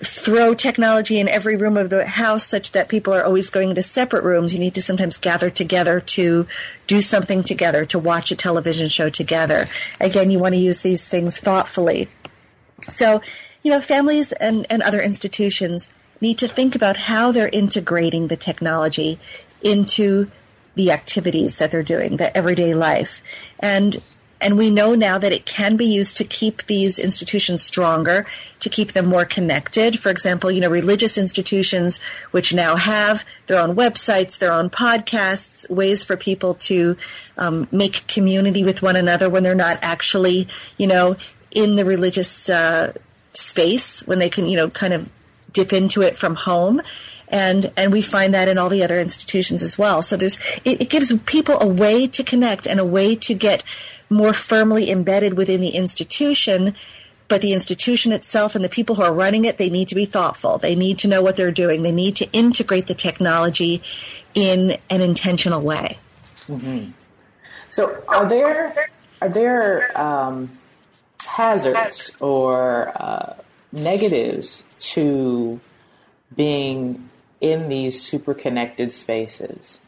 throw 0.01 0.55
technology 0.55 1.19
in 1.19 1.29
every 1.29 1.57
room 1.57 1.77
of 1.77 1.91
the 1.91 2.07
house 2.07 2.47
such 2.47 2.73
that 2.73 2.89
people 2.89 3.13
are 3.13 3.25
always 3.25 3.51
going 3.51 3.71
into 3.71 3.83
separate 3.83 4.25
rooms. 4.25 4.53
You 4.53 4.61
need 4.61 4.75
to 4.77 4.83
sometimes 4.83 5.19
gather 5.19 5.51
together 5.51 6.01
to 6.01 6.47
do 6.87 7.03
something 7.03 7.43
together, 7.43 7.85
to 7.87 7.99
watch 7.99 8.31
a 8.31 8.37
television 8.37 8.89
show 8.89 9.09
together. 9.09 9.69
Again, 10.01 10.31
you 10.31 10.39
want 10.39 10.55
to 10.55 10.61
use 10.61 10.83
these 10.83 11.09
things 11.09 11.39
thoughtfully. 11.39 12.09
So 12.89 13.21
you 13.63 13.71
know, 13.71 13.81
families 13.81 14.33
and, 14.33 14.67
and 14.71 14.83
other 14.83 15.01
institutions 15.01 15.89
need 16.21 16.39
to 16.39 16.49
think 16.49 16.75
about 16.75 16.97
how 16.97 17.33
they're 17.33 17.51
integrating 17.51 18.29
the 18.29 18.37
technology 18.37 19.19
into 19.63 20.31
the 20.75 20.91
activities 20.91 21.57
that 21.57 21.71
they're 21.71 21.83
doing, 21.83 22.17
the 22.17 22.35
everyday 22.37 22.75
life. 22.75 23.21
And 23.59 24.01
and 24.41 24.57
we 24.57 24.71
know 24.71 24.95
now 24.95 25.19
that 25.19 25.33
it 25.33 25.47
can 25.47 25.77
be 25.77 25.87
used 25.87 26.17
to 26.19 26.25
keep 26.25 26.65
these 26.67 26.99
institutions 26.99 27.63
stronger, 27.63 28.27
to 28.61 28.69
keep 28.69 28.93
them 28.93 29.07
more 29.07 29.25
connected. 29.25 29.99
For 29.99 30.11
example, 30.11 30.51
you 30.51 30.61
know, 30.61 30.71
religious 30.71 31.19
institutions 31.19 31.99
which 32.31 32.55
now 32.55 32.77
have 32.77 33.25
their 33.47 33.61
own 33.61 33.75
websites, 33.75 34.39
their 34.39 34.53
own 34.53 34.71
podcasts, 34.71 35.69
ways 35.69 36.05
for 36.05 36.17
people 36.17 36.55
to 36.55 36.97
um, 37.37 37.69
make 37.73 38.07
community 38.07 38.63
with 38.65 38.83
one 38.83 38.97
another 38.97 39.29
when 39.29 39.43
they're 39.43 39.55
not 39.55 39.79
actually, 39.83 40.47
you 40.77 40.87
know, 40.87 41.17
in 41.51 41.77
the 41.77 41.85
religious 41.85 42.49
uh, 42.49 42.93
space 43.33 44.07
when 44.07 44.19
they 44.19 44.31
can, 44.31 44.47
you 44.47 44.57
know, 44.57 44.71
kind 44.71 44.93
of 44.93 45.09
dip 45.53 45.73
into 45.73 46.03
it 46.03 46.17
from 46.17 46.35
home. 46.35 46.81
And, 47.31 47.71
and 47.77 47.93
we 47.93 48.01
find 48.01 48.33
that 48.33 48.49
in 48.49 48.57
all 48.57 48.71
the 48.71 48.83
other 48.83 48.99
institutions 48.99 49.63
as 49.63 49.77
well. 49.77 50.01
So 50.01 50.17
there's, 50.17 50.39
it, 50.65 50.81
it 50.81 50.89
gives 50.89 51.13
people 51.21 51.61
a 51.61 51.67
way 51.67 52.07
to 52.07 52.23
connect 52.23 52.67
and 52.67 52.81
a 52.81 52.85
way 52.85 53.17
to 53.17 53.35
get 53.35 53.63
more 54.11 54.33
firmly 54.33 54.91
embedded 54.91 55.35
within 55.35 55.61
the 55.61 55.71
institution 55.71 56.75
but 57.29 57.43
the 57.43 57.53
institution 57.53 58.11
itself 58.13 58.55
and 58.55 58.65
the 58.65 58.69
people 58.69 58.97
who 58.97 59.03
are 59.03 59.13
running 59.13 59.45
it, 59.45 59.59
they 59.59 59.69
need 59.69 59.89
to 59.89 59.95
be 59.95 60.07
thoughtful. 60.07 60.59
They 60.59 60.75
need 60.75 60.99
to 61.01 61.09
know 61.09 61.23
what 61.23 61.37
they're 61.37 61.53
doing. 61.53 61.83
They 61.83 61.93
need 61.93 62.17
to 62.17 62.33
integrate 62.33 62.87
the 62.87 62.95
technology 62.95 63.83
in 64.35 64.79
an 64.89 65.03
intentional 65.03 65.61
way. 65.61 65.99
Mm-hmm. 66.47 66.93
So, 67.69 68.03
are 68.09 68.27
there 68.27 68.91
are 69.21 69.29
there 69.29 70.01
um, 70.01 70.59
hazards 71.27 72.11
or 72.19 72.93
uh, 72.97 73.35
negatives 73.73 74.63
to 74.79 75.61
being 76.35 77.11
in 77.41 77.69
these 77.69 78.03
super 78.03 78.33
connected 78.33 78.91
spaces? 78.91 79.81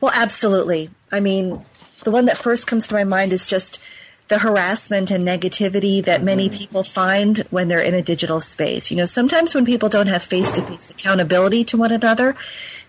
Well, 0.00 0.12
absolutely. 0.14 0.90
I 1.10 1.20
mean, 1.20 1.64
the 2.04 2.10
one 2.10 2.26
that 2.26 2.36
first 2.36 2.66
comes 2.66 2.86
to 2.88 2.94
my 2.94 3.04
mind 3.04 3.32
is 3.32 3.46
just 3.46 3.80
the 4.28 4.38
harassment 4.38 5.10
and 5.10 5.26
negativity 5.26 6.04
that 6.04 6.22
many 6.22 6.48
mm-hmm. 6.48 6.58
people 6.58 6.82
find 6.82 7.38
when 7.50 7.68
they're 7.68 7.80
in 7.80 7.94
a 7.94 8.02
digital 8.02 8.40
space. 8.40 8.90
You 8.90 8.96
know, 8.96 9.04
sometimes 9.04 9.54
when 9.54 9.64
people 9.64 9.88
don't 9.88 10.08
have 10.08 10.22
face 10.22 10.50
to 10.52 10.62
face 10.62 10.90
accountability 10.90 11.64
to 11.64 11.76
one 11.76 11.92
another, 11.92 12.36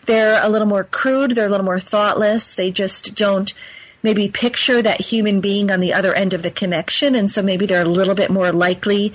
they're 0.05 0.43
a 0.43 0.49
little 0.49 0.67
more 0.67 0.83
crude, 0.83 1.31
they're 1.31 1.47
a 1.47 1.49
little 1.49 1.65
more 1.65 1.79
thoughtless, 1.79 2.55
they 2.55 2.71
just 2.71 3.13
don't 3.13 3.53
maybe 4.01 4.29
picture 4.29 4.81
that 4.81 5.01
human 5.01 5.41
being 5.41 5.69
on 5.69 5.79
the 5.79 5.93
other 5.93 6.13
end 6.13 6.33
of 6.33 6.41
the 6.41 6.51
connection. 6.51 7.13
And 7.13 7.29
so 7.29 7.41
maybe 7.41 7.65
they're 7.65 7.81
a 7.81 7.85
little 7.85 8.15
bit 8.15 8.29
more 8.31 8.51
likely 8.51 9.13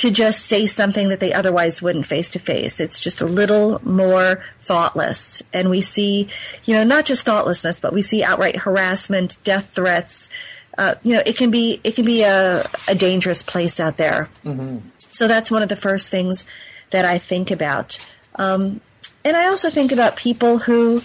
to 0.00 0.10
just 0.10 0.46
say 0.46 0.66
something 0.66 1.10
that 1.10 1.20
they 1.20 1.30
otherwise 1.30 1.82
wouldn't 1.82 2.06
face 2.06 2.30
to 2.30 2.38
face. 2.38 2.80
It's 2.80 3.00
just 3.00 3.20
a 3.20 3.26
little 3.26 3.82
more 3.86 4.42
thoughtless. 4.62 5.42
And 5.52 5.68
we 5.68 5.82
see, 5.82 6.26
you 6.64 6.74
know, 6.74 6.84
not 6.84 7.04
just 7.04 7.22
thoughtlessness, 7.26 7.80
but 7.80 7.92
we 7.92 8.00
see 8.00 8.24
outright 8.24 8.56
harassment, 8.56 9.36
death 9.44 9.74
threats. 9.74 10.30
Uh, 10.78 10.94
you 11.02 11.12
know, 11.12 11.22
it 11.26 11.36
can 11.36 11.50
be 11.50 11.82
it 11.84 11.96
can 11.96 12.06
be 12.06 12.22
a, 12.22 12.64
a 12.88 12.94
dangerous 12.94 13.42
place 13.42 13.78
out 13.78 13.98
there. 13.98 14.30
Mm-hmm. 14.42 14.78
So 15.10 15.28
that's 15.28 15.50
one 15.50 15.62
of 15.62 15.68
the 15.68 15.76
first 15.76 16.08
things 16.08 16.46
that 16.92 17.04
I 17.04 17.18
think 17.18 17.50
about. 17.50 17.98
Um, 18.36 18.80
and 19.22 19.36
I 19.36 19.48
also 19.48 19.68
think 19.68 19.92
about 19.92 20.16
people 20.16 20.56
who 20.56 21.02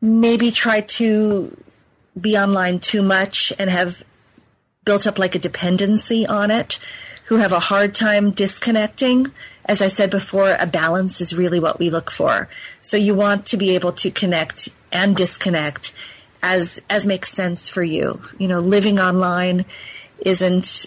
maybe 0.00 0.50
try 0.50 0.80
to 0.80 1.56
be 2.20 2.36
online 2.36 2.80
too 2.80 3.02
much 3.02 3.52
and 3.56 3.70
have 3.70 4.02
built 4.84 5.06
up 5.06 5.16
like 5.16 5.36
a 5.36 5.38
dependency 5.38 6.26
on 6.26 6.50
it, 6.50 6.80
who 7.24 7.36
have 7.36 7.52
a 7.52 7.60
hard 7.60 7.94
time 7.94 8.30
disconnecting. 8.30 9.32
As 9.64 9.80
I 9.80 9.88
said 9.88 10.10
before, 10.10 10.56
a 10.58 10.66
balance 10.66 11.20
is 11.20 11.34
really 11.34 11.58
what 11.58 11.78
we 11.78 11.90
look 11.90 12.10
for. 12.10 12.48
So 12.82 12.96
you 12.96 13.14
want 13.14 13.46
to 13.46 13.56
be 13.56 13.74
able 13.74 13.92
to 13.92 14.10
connect 14.10 14.68
and 14.92 15.16
disconnect 15.16 15.92
as 16.42 16.82
as 16.90 17.06
makes 17.06 17.30
sense 17.30 17.68
for 17.68 17.82
you. 17.82 18.20
You 18.38 18.48
know, 18.48 18.60
living 18.60 19.00
online 19.00 19.64
isn't 20.18 20.86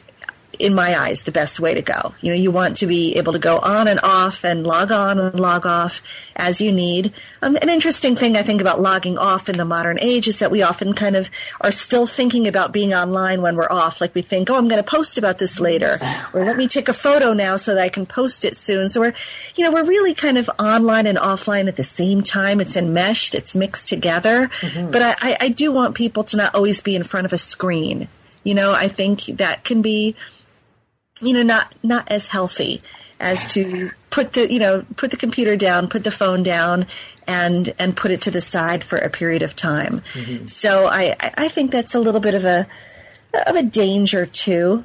in 0.59 0.75
my 0.75 0.99
eyes, 0.99 1.23
the 1.23 1.31
best 1.31 1.59
way 1.59 1.73
to 1.73 1.81
go. 1.81 2.13
You 2.21 2.31
know, 2.31 2.39
you 2.39 2.51
want 2.51 2.77
to 2.77 2.87
be 2.87 3.15
able 3.15 3.33
to 3.33 3.39
go 3.39 3.59
on 3.59 3.87
and 3.87 3.99
off 4.01 4.43
and 4.43 4.65
log 4.65 4.91
on 4.91 5.19
and 5.19 5.39
log 5.39 5.65
off 5.65 6.01
as 6.35 6.61
you 6.61 6.71
need. 6.71 7.13
Um, 7.41 7.55
an 7.61 7.69
interesting 7.69 8.15
thing 8.15 8.35
I 8.35 8.43
think 8.43 8.61
about 8.61 8.79
logging 8.79 9.17
off 9.17 9.49
in 9.49 9.57
the 9.57 9.65
modern 9.65 9.99
age 9.99 10.27
is 10.27 10.39
that 10.39 10.51
we 10.51 10.61
often 10.61 10.93
kind 10.93 11.15
of 11.15 11.29
are 11.61 11.71
still 11.71 12.07
thinking 12.07 12.47
about 12.47 12.71
being 12.71 12.93
online 12.93 13.41
when 13.41 13.55
we're 13.55 13.71
off. 13.71 13.99
Like 14.01 14.13
we 14.13 14.21
think, 14.21 14.49
oh, 14.49 14.57
I'm 14.57 14.67
going 14.67 14.83
to 14.83 14.89
post 14.89 15.17
about 15.17 15.37
this 15.37 15.59
later, 15.59 15.99
or 16.33 16.45
let 16.45 16.57
me 16.57 16.67
take 16.67 16.89
a 16.89 16.93
photo 16.93 17.33
now 17.33 17.57
so 17.57 17.73
that 17.73 17.81
I 17.81 17.89
can 17.89 18.05
post 18.05 18.45
it 18.45 18.55
soon. 18.55 18.89
So 18.89 19.01
we're, 19.01 19.13
you 19.55 19.63
know, 19.63 19.71
we're 19.71 19.85
really 19.85 20.13
kind 20.13 20.37
of 20.37 20.49
online 20.59 21.07
and 21.07 21.17
offline 21.17 21.67
at 21.67 21.75
the 21.75 21.83
same 21.83 22.21
time. 22.21 22.59
It's 22.59 22.77
enmeshed, 22.77 23.35
it's 23.35 23.55
mixed 23.55 23.87
together. 23.89 24.49
Mm-hmm. 24.61 24.91
But 24.91 25.17
I, 25.21 25.37
I 25.39 25.49
do 25.49 25.71
want 25.71 25.95
people 25.95 26.23
to 26.25 26.37
not 26.37 26.55
always 26.55 26.81
be 26.81 26.95
in 26.95 27.03
front 27.03 27.25
of 27.25 27.33
a 27.33 27.37
screen. 27.37 28.07
You 28.43 28.53
know, 28.53 28.71
I 28.71 28.87
think 28.87 29.25
that 29.25 29.63
can 29.63 29.81
be 29.81 30.15
you 31.21 31.33
know, 31.33 31.43
not 31.43 31.75
not 31.83 32.09
as 32.11 32.27
healthy 32.27 32.81
as 33.19 33.51
to 33.53 33.91
put 34.09 34.33
the 34.33 34.51
you 34.51 34.59
know 34.59 34.85
put 34.95 35.11
the 35.11 35.17
computer 35.17 35.55
down, 35.55 35.87
put 35.87 36.03
the 36.03 36.11
phone 36.11 36.43
down, 36.43 36.85
and 37.27 37.73
and 37.79 37.95
put 37.95 38.11
it 38.11 38.21
to 38.21 38.31
the 38.31 38.41
side 38.41 38.83
for 38.83 38.97
a 38.97 39.09
period 39.09 39.41
of 39.41 39.55
time. 39.55 40.01
Mm-hmm. 40.13 40.45
So 40.45 40.87
I 40.87 41.15
I 41.19 41.47
think 41.47 41.71
that's 41.71 41.95
a 41.95 41.99
little 41.99 42.21
bit 42.21 42.35
of 42.35 42.45
a 42.45 42.67
of 43.45 43.55
a 43.55 43.63
danger 43.63 44.25
too. 44.25 44.83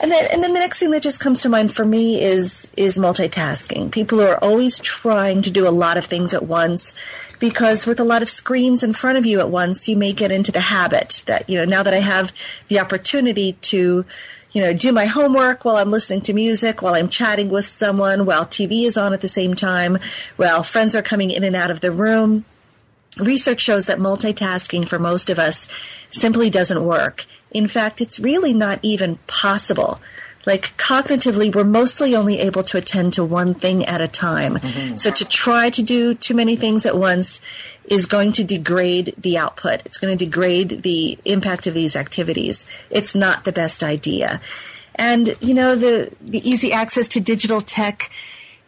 And 0.00 0.10
then 0.10 0.28
and 0.32 0.42
then 0.42 0.54
the 0.54 0.60
next 0.60 0.78
thing 0.78 0.90
that 0.92 1.02
just 1.02 1.20
comes 1.20 1.40
to 1.42 1.48
mind 1.48 1.74
for 1.74 1.84
me 1.84 2.22
is 2.22 2.70
is 2.76 2.98
multitasking. 2.98 3.90
People 3.90 4.18
who 4.18 4.26
are 4.26 4.42
always 4.42 4.78
trying 4.78 5.42
to 5.42 5.50
do 5.50 5.66
a 5.66 5.70
lot 5.70 5.96
of 5.96 6.04
things 6.04 6.32
at 6.32 6.44
once 6.44 6.94
because 7.38 7.86
with 7.86 7.98
a 7.98 8.04
lot 8.04 8.22
of 8.22 8.30
screens 8.30 8.82
in 8.82 8.92
front 8.92 9.18
of 9.18 9.26
you 9.26 9.40
at 9.40 9.50
once, 9.50 9.88
you 9.88 9.96
may 9.96 10.12
get 10.12 10.30
into 10.30 10.52
the 10.52 10.60
habit 10.60 11.22
that, 11.26 11.48
you 11.48 11.58
know, 11.58 11.64
now 11.64 11.82
that 11.82 11.94
I 11.94 12.00
have 12.00 12.32
the 12.68 12.78
opportunity 12.78 13.54
to 13.54 14.04
you 14.52 14.62
know, 14.62 14.72
do 14.72 14.92
my 14.92 15.06
homework 15.06 15.64
while 15.64 15.76
I'm 15.76 15.90
listening 15.90 16.22
to 16.22 16.32
music, 16.32 16.82
while 16.82 16.94
I'm 16.94 17.08
chatting 17.08 17.50
with 17.50 17.66
someone, 17.66 18.26
while 18.26 18.44
TV 18.44 18.84
is 18.84 18.96
on 18.96 19.12
at 19.12 19.20
the 19.20 19.28
same 19.28 19.54
time, 19.54 19.98
while 20.36 20.62
friends 20.62 20.94
are 20.96 21.02
coming 21.02 21.30
in 21.30 21.44
and 21.44 21.54
out 21.54 21.70
of 21.70 21.80
the 21.80 21.92
room. 21.92 22.44
research 23.18 23.60
shows 23.60 23.86
that 23.86 23.98
multitasking 23.98 24.86
for 24.86 24.98
most 24.98 25.30
of 25.30 25.38
us 25.38 25.68
simply 26.10 26.48
doesn't 26.48 26.84
work. 26.84 27.26
In 27.50 27.66
fact, 27.66 28.00
it's 28.00 28.20
really 28.20 28.52
not 28.52 28.78
even 28.82 29.16
possible. 29.26 30.00
Like 30.46 30.76
cognitively, 30.76 31.54
we're 31.54 31.64
mostly 31.64 32.16
only 32.16 32.38
able 32.38 32.62
to 32.64 32.78
attend 32.78 33.12
to 33.14 33.24
one 33.24 33.52
thing 33.54 33.84
at 33.84 34.00
a 34.00 34.08
time. 34.08 34.56
Mm-hmm. 34.56 34.96
So 34.96 35.10
to 35.10 35.24
try 35.24 35.70
to 35.70 35.82
do 35.82 36.14
too 36.14 36.34
many 36.34 36.56
things 36.56 36.86
at 36.86 36.96
once 36.96 37.40
is 37.90 38.06
going 38.06 38.30
to 38.30 38.44
degrade 38.44 39.12
the 39.18 39.36
output. 39.36 39.82
It's 39.84 39.98
going 39.98 40.16
to 40.16 40.24
degrade 40.24 40.82
the 40.82 41.18
impact 41.24 41.66
of 41.66 41.74
these 41.74 41.96
activities. 41.96 42.64
It's 42.88 43.14
not 43.16 43.44
the 43.44 43.52
best 43.52 43.82
idea. 43.82 44.40
And, 44.94 45.36
you 45.40 45.54
know, 45.54 45.74
the, 45.74 46.12
the 46.20 46.48
easy 46.48 46.72
access 46.72 47.08
to 47.08 47.20
digital 47.20 47.60
tech 47.60 48.10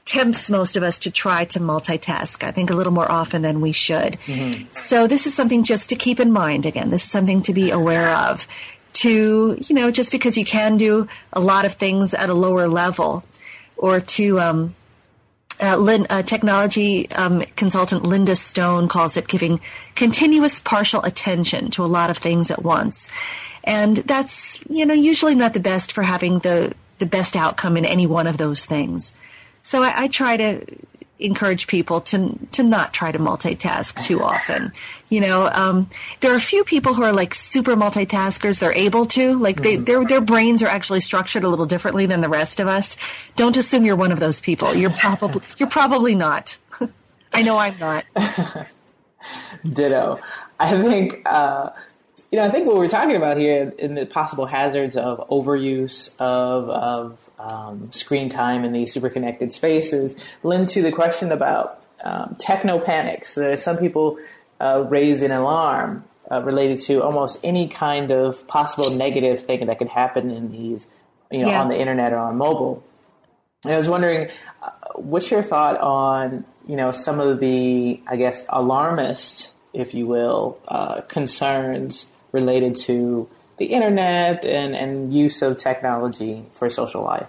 tempts 0.05 0.51
most 0.51 0.77
of 0.77 0.83
us 0.83 0.99
to 0.99 1.11
try 1.11 1.45
to 1.45 1.61
multitask, 1.61 2.43
I 2.43 2.51
think 2.51 2.71
a 2.71 2.75
little 2.75 2.93
more 2.93 3.11
often 3.11 3.43
than 3.43 3.61
we 3.61 3.71
should. 3.71 4.19
Mm-hmm. 4.27 4.65
So 4.73 5.07
this 5.07 5.29
is 5.29 5.35
something 5.35 5.63
just 5.63 5.89
to 5.91 5.95
keep 5.95 6.19
in 6.19 6.33
mind. 6.33 6.67
Again, 6.67 6.91
this 6.91 7.05
is 7.05 7.11
something 7.11 7.43
to 7.43 7.55
be 7.55 7.71
aware 7.71 8.11
of. 8.11 8.49
To, 8.95 9.57
you 9.59 9.75
know, 9.75 9.91
just 9.91 10.11
because 10.11 10.37
you 10.37 10.45
can 10.45 10.77
do 10.77 11.09
a 11.33 11.41
lot 11.41 11.65
of 11.65 11.75
things 11.75 12.13
at 12.13 12.29
a 12.29 12.35
lower 12.35 12.67
level 12.69 13.25
or 13.77 14.01
to, 14.01 14.41
um, 14.41 14.75
uh, 15.63 15.77
Lin, 15.77 16.07
uh, 16.11 16.23
technology 16.23 17.11
um, 17.13 17.43
consultant 17.57 18.03
Linda 18.05 18.35
Stone 18.35 18.89
calls 18.89 19.17
it 19.17 19.29
giving 19.29 19.61
continuous 19.95 20.61
partial 20.61 21.03
attention 21.03 21.71
to 21.71 21.85
a 21.85 21.87
lot 21.87 22.11
of 22.11 22.19
things 22.19 22.51
at 22.51 22.63
once. 22.63 23.09
And 23.65 23.99
that's, 23.99 24.59
you 24.69 24.85
know, 24.85 24.95
usually 24.95 25.37
not 25.37 25.55
the 25.55 25.61
best 25.61 25.93
for 25.93 26.03
having 26.03 26.41
the, 26.41 26.75
the 26.99 27.07
best 27.07 27.37
outcome 27.37 27.77
in 27.77 27.85
any 27.85 28.07
one 28.07 28.27
of 28.27 28.37
those 28.37 28.65
things. 28.65 29.13
So 29.63 29.83
I, 29.85 30.03
I 30.03 30.09
try 30.09 30.37
to 30.37 30.67
encourage 31.23 31.69
people 31.69 32.01
to 32.01 32.37
to 32.51 32.63
not 32.63 32.93
try 32.93 33.13
to 33.13 33.19
multitask 33.19 34.03
too 34.05 34.23
often. 34.23 34.73
You 35.13 35.21
know, 35.21 35.47
um, 35.53 35.91
there 36.21 36.33
are 36.33 36.37
a 36.37 36.41
few 36.41 36.65
people 36.65 36.95
who 36.95 37.03
are 37.03 37.13
like 37.13 37.35
super 37.35 37.77
multitaskers. 37.77 38.59
They're 38.59 38.73
able 38.73 39.05
to 39.09 39.39
like 39.39 39.61
they, 39.61 39.75
mm-hmm. 39.75 39.85
their 39.85 40.07
their 40.07 40.21
brains 40.23 40.63
are 40.63 40.69
actually 40.69 41.01
structured 41.01 41.45
a 41.45 41.51
little 41.51 41.67
differently 41.67 42.07
than 42.07 42.23
the 42.23 42.31
rest 42.31 42.61
of 42.61 42.67
us. 42.67 42.97
Don't 43.37 43.55
assume 43.59 43.85
you're 43.85 43.95
one 43.95 44.11
of 44.11 44.21
those 44.21 44.41
people. 44.41 44.75
You're 44.75 44.89
probably 44.89 45.43
you're 45.59 45.69
probably 45.69 46.15
not. 46.15 46.57
I 47.35 47.43
know 47.43 47.59
I'm 47.59 47.79
not. 47.79 48.07
Ditto. 49.71 50.19
I 50.59 50.81
think. 50.81 51.21
Uh, 51.27 51.69
you 52.31 52.39
know, 52.39 52.47
I 52.47 52.49
think 52.49 52.67
what 52.67 52.77
we're 52.77 52.89
talking 52.89 53.15
about 53.15 53.37
here 53.37 53.75
in 53.79 53.95
the 53.95 54.07
possible 54.07 54.47
hazards 54.47 54.97
of 54.97 55.29
overuse 55.29 56.09
of, 56.19 56.71
of 56.71 57.19
um, 57.39 57.93
screen 57.93 58.31
time 58.31 58.65
in 58.65 58.73
these 58.73 58.95
super 58.95 59.11
connected 59.11 59.53
spaces 59.53 60.17
lend 60.43 60.71
to 60.71 60.81
the 60.81 60.91
question 60.91 61.31
about 61.31 61.85
um, 62.03 62.35
techno 62.39 62.79
panics. 62.79 63.37
Uh, 63.37 63.55
some 63.59 63.77
people 63.77 64.19
uh, 64.63 64.87
raise 64.89 65.23
an 65.23 65.33
alarm 65.33 66.05
uh, 66.31 66.41
related 66.43 66.79
to 66.79 67.03
almost 67.03 67.41
any 67.43 67.69
kind 67.69 68.11
of 68.11 68.47
possible 68.47 68.91
negative 68.91 69.45
thing 69.45 69.67
that 69.67 69.79
could 69.79 69.89
happen 69.89 70.31
in 70.31 70.53
these, 70.53 70.87
you 71.31 71.41
know, 71.41 71.49
yeah. 71.49 71.61
on 71.61 71.69
the 71.69 71.79
internet 71.79 72.13
or 72.13 72.19
on 72.19 72.37
mobile. 72.37 72.83
And 73.65 73.75
I 73.75 73.77
was 73.77 73.89
wondering, 73.89 74.31
uh, 74.63 74.71
what's 74.95 75.31
your 75.31 75.43
thought 75.43 75.79
on, 75.79 76.45
you 76.67 76.77
know, 76.77 76.93
some 76.93 77.19
of 77.19 77.41
the, 77.41 78.01
I 78.07 78.17
guess, 78.17 78.45
alarmist, 78.49 79.53
if 79.73 79.95
you 79.95 80.07
will, 80.07 80.59
uh, 80.69 81.01
concerns 81.03 82.07
related 82.31 82.77
to 82.77 83.29
the 83.59 83.67
internet 83.67 84.45
and, 84.45 84.75
and 84.75 85.13
use 85.13 85.43
of 85.43 85.59
technology 85.59 86.45
for 86.55 86.71
social 86.71 87.03
life? 87.03 87.27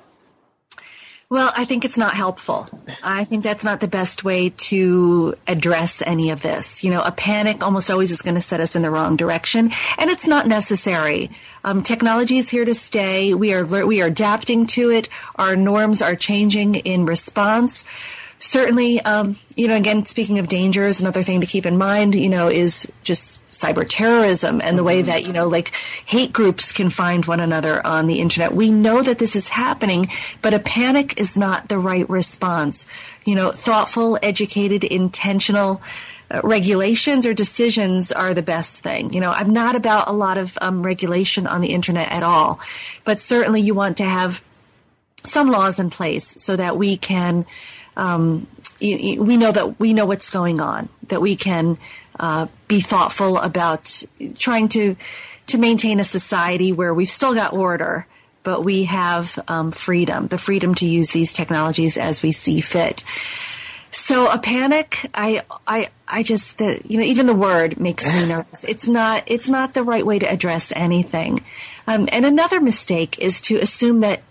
Well, 1.33 1.51
I 1.57 1.65
think 1.65 1.83
it's 1.83 1.97
not 1.97 2.13
helpful. 2.13 2.69
I 3.03 3.23
think 3.23 3.43
that's 3.43 3.63
not 3.63 3.79
the 3.79 3.87
best 3.87 4.23
way 4.23 4.51
to 4.69 5.33
address 5.47 6.03
any 6.05 6.29
of 6.29 6.43
this. 6.43 6.83
You 6.83 6.91
know, 6.91 7.01
a 7.01 7.11
panic 7.11 7.63
almost 7.63 7.89
always 7.89 8.11
is 8.11 8.21
going 8.21 8.35
to 8.35 8.41
set 8.41 8.59
us 8.59 8.75
in 8.75 8.83
the 8.83 8.91
wrong 8.91 9.15
direction, 9.15 9.71
and 9.97 10.11
it's 10.11 10.27
not 10.27 10.45
necessary. 10.45 11.31
Um, 11.63 11.81
technology 11.81 12.37
is 12.37 12.51
here 12.51 12.65
to 12.65 12.75
stay. 12.75 13.33
We 13.33 13.51
are 13.51 13.65
we 13.65 14.03
are 14.03 14.05
adapting 14.05 14.67
to 14.77 14.91
it. 14.91 15.09
Our 15.35 15.55
norms 15.55 16.03
are 16.03 16.15
changing 16.15 16.75
in 16.75 17.07
response 17.07 17.83
certainly, 18.37 18.99
um, 19.01 19.37
you 19.55 19.69
know, 19.69 19.75
again, 19.75 20.05
speaking 20.05 20.37
of 20.37 20.49
dangers, 20.49 20.99
another 20.99 21.23
thing 21.23 21.39
to 21.39 21.47
keep 21.47 21.65
in 21.65 21.77
mind, 21.77 22.13
you 22.13 22.27
know, 22.27 22.49
is 22.49 22.91
just 23.01 23.39
cyber 23.63 23.85
terrorism 23.87 24.61
and 24.61 24.77
the 24.77 24.83
way 24.83 24.99
mm-hmm. 24.99 25.07
that, 25.07 25.25
you 25.25 25.33
know, 25.33 25.47
like 25.47 25.73
hate 26.05 26.33
groups 26.33 26.71
can 26.71 26.89
find 26.89 27.25
one 27.25 27.39
another 27.39 27.85
on 27.85 28.07
the 28.07 28.19
internet. 28.19 28.53
We 28.53 28.71
know 28.71 29.01
that 29.01 29.19
this 29.19 29.35
is 29.35 29.49
happening, 29.49 30.09
but 30.41 30.53
a 30.53 30.59
panic 30.59 31.19
is 31.19 31.37
not 31.37 31.69
the 31.69 31.77
right 31.77 32.09
response. 32.09 32.85
You 33.25 33.35
know, 33.35 33.51
thoughtful, 33.51 34.19
educated, 34.21 34.83
intentional, 34.83 35.81
uh, 36.29 36.41
regulations 36.43 37.25
or 37.25 37.33
decisions 37.33 38.11
are 38.11 38.33
the 38.33 38.41
best 38.41 38.81
thing. 38.81 39.13
You 39.13 39.21
know, 39.21 39.31
I'm 39.31 39.51
not 39.51 39.75
about 39.75 40.09
a 40.09 40.13
lot 40.13 40.37
of 40.37 40.57
um, 40.61 40.83
regulation 40.83 41.47
on 41.47 41.61
the 41.61 41.73
internet 41.73 42.11
at 42.11 42.23
all, 42.23 42.59
but 43.03 43.19
certainly 43.19 43.61
you 43.61 43.73
want 43.73 43.97
to 43.97 44.03
have 44.03 44.43
some 45.25 45.49
laws 45.49 45.79
in 45.79 45.89
place 45.89 46.35
so 46.43 46.55
that 46.55 46.75
we 46.75 46.97
can 46.97 47.45
um, 47.95 48.47
we 48.81 49.37
know 49.37 49.51
that 49.51 49.79
we 49.79 49.93
know 49.93 50.05
what's 50.05 50.29
going 50.29 50.59
on, 50.59 50.89
that 51.07 51.21
we 51.21 51.35
can 51.35 51.77
uh, 52.19 52.47
be 52.67 52.79
thoughtful 52.79 53.37
about 53.37 54.03
trying 54.37 54.67
to 54.69 54.95
to 55.47 55.57
maintain 55.57 55.99
a 55.99 56.03
society 56.03 56.71
where 56.71 56.93
we've 56.93 57.09
still 57.09 57.33
got 57.33 57.53
order, 57.53 58.07
but 58.43 58.63
we 58.63 58.83
have 58.85 59.37
um, 59.47 59.71
freedom, 59.71 60.27
the 60.27 60.37
freedom 60.37 60.75
to 60.75 60.85
use 60.85 61.09
these 61.09 61.33
technologies 61.33 61.97
as 61.97 62.23
we 62.23 62.31
see 62.31 62.61
fit. 62.61 63.03
So 63.91 64.31
a 64.31 64.39
panic, 64.39 65.05
I, 65.13 65.43
I, 65.67 65.89
I 66.07 66.23
just, 66.23 66.57
the, 66.57 66.81
you 66.87 66.97
know, 66.97 67.03
even 67.03 67.27
the 67.27 67.35
word 67.35 67.79
makes 67.79 68.05
me 68.05 68.25
nervous. 68.27 68.63
It's 68.63 68.87
not, 68.87 69.23
it's 69.27 69.49
not 69.49 69.73
the 69.73 69.83
right 69.83 70.05
way 70.05 70.17
to 70.17 70.25
address 70.25 70.71
anything. 70.75 71.43
Um, 71.85 72.09
and 72.11 72.25
another 72.25 72.59
mistake 72.59 73.19
is 73.19 73.39
to 73.41 73.57
assume 73.57 73.99
that 73.99 74.23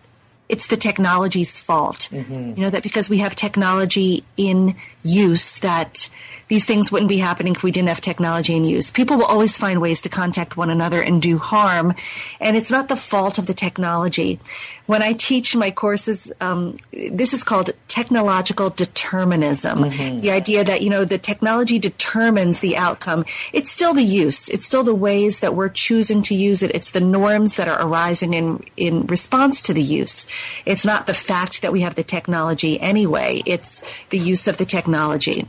it's 0.49 0.67
the 0.67 0.77
technology's 0.77 1.61
fault. 1.61 2.09
Mm-hmm. 2.11 2.55
You 2.57 2.65
know, 2.65 2.71
that 2.71 2.83
because 2.83 3.09
we 3.09 3.19
have 3.19 3.37
technology 3.37 4.25
in 4.37 4.77
use 5.03 5.59
that 5.61 6.11
these 6.53 6.67
things 6.67 6.93
wouldn't 6.93 7.09
be 7.09 7.17
happening 7.17 7.55
if 7.55 7.63
we 7.63 7.71
didn't 7.71 7.89
have 7.89 8.03
technology 8.03 8.55
in 8.55 8.63
use. 8.63 8.91
People 8.91 9.17
will 9.17 9.25
always 9.25 9.57
find 9.57 9.81
ways 9.81 10.03
to 10.03 10.11
contact 10.11 10.55
one 10.55 10.69
another 10.69 11.01
and 11.01 11.23
do 11.23 11.39
harm, 11.39 11.95
and 12.41 12.59
it's 12.59 12.71
not 12.71 12.91
the 12.91 12.95
fault 12.95 13.39
of 13.39 13.47
the 13.47 13.55
technology. 13.55 14.39
When 14.85 15.01
I 15.01 15.15
teach 15.15 15.57
my 15.57 15.71
courses, 15.71 16.31
um, 16.43 16.77
this 16.93 17.33
is 17.33 17.43
called 17.43 17.71
technological 17.89 18.69
determinism. 18.69 19.79
Mm-hmm. 19.79 20.19
The 20.19 20.31
idea 20.31 20.63
that 20.63 20.83
you 20.83 20.91
know 20.91 21.07
the 21.07 21.17
technology 21.17 21.79
determines 21.79 22.61
the 22.61 22.77
outcome. 22.77 23.25
It's 23.55 23.71
still 23.71 23.95
the 23.95 24.03
use. 24.03 24.51
It's 24.51 24.67
still 24.67 24.83
the 24.83 24.95
ways 24.95 25.41
that 25.41 25.55
we're 25.55 25.71
choosing 25.71 26.21
to 26.25 26.35
use 26.35 26.63
it. 26.63 26.71
It's 26.75 26.91
the 26.91 27.01
norms 27.01 27.57
that 27.57 27.67
are 27.67 27.81
arising 27.81 28.35
in 28.35 28.63
in 28.77 29.07
response 29.07 29.63
to 29.63 29.73
the 29.73 29.83
use. 29.83 30.27
It's 30.67 30.85
not 30.85 31.07
the 31.07 31.15
fact 31.15 31.63
that 31.63 31.73
we 31.73 31.81
have 31.81 31.95
the 31.95 32.05
technology 32.05 32.79
anyway. 32.79 33.43
It's 33.47 33.83
the 34.11 34.19
use 34.19 34.47
of 34.47 34.59
the 34.59 34.67
technology 34.67 35.49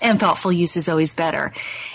and 0.00 0.18
thoughtful 0.20 0.52
use 0.52 0.76
is 0.76 0.88
always 0.88 1.14
better. 1.14 1.52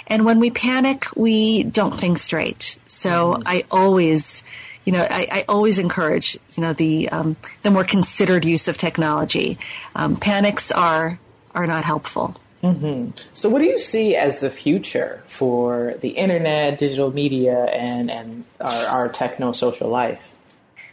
And 0.07 0.25
when 0.25 0.39
we 0.39 0.51
panic, 0.51 1.05
we 1.15 1.63
don't 1.63 1.97
think 1.97 2.17
straight. 2.17 2.77
So 2.87 3.35
mm. 3.35 3.43
I 3.45 3.65
always, 3.71 4.43
you 4.85 4.93
know, 4.93 5.05
I, 5.09 5.27
I, 5.31 5.45
always 5.47 5.79
encourage, 5.79 6.37
you 6.55 6.61
know, 6.61 6.73
the 6.73 7.09
um, 7.09 7.35
the 7.61 7.71
more 7.71 7.83
considered 7.83 8.45
use 8.45 8.67
of 8.67 8.77
technology. 8.77 9.57
Um, 9.95 10.15
panics 10.15 10.71
are 10.71 11.19
are 11.55 11.67
not 11.67 11.83
helpful. 11.83 12.35
Mm-hmm. 12.63 13.11
So, 13.33 13.49
what 13.49 13.59
do 13.59 13.65
you 13.65 13.77
see 13.77 14.15
as 14.15 14.39
the 14.39 14.49
future 14.49 15.21
for 15.27 15.95
the 15.99 16.09
internet, 16.09 16.77
digital 16.77 17.11
media, 17.11 17.65
and 17.65 18.09
and 18.09 18.45
our, 18.61 18.85
our 18.87 19.09
techno 19.09 19.51
social 19.51 19.89
life? 19.89 20.31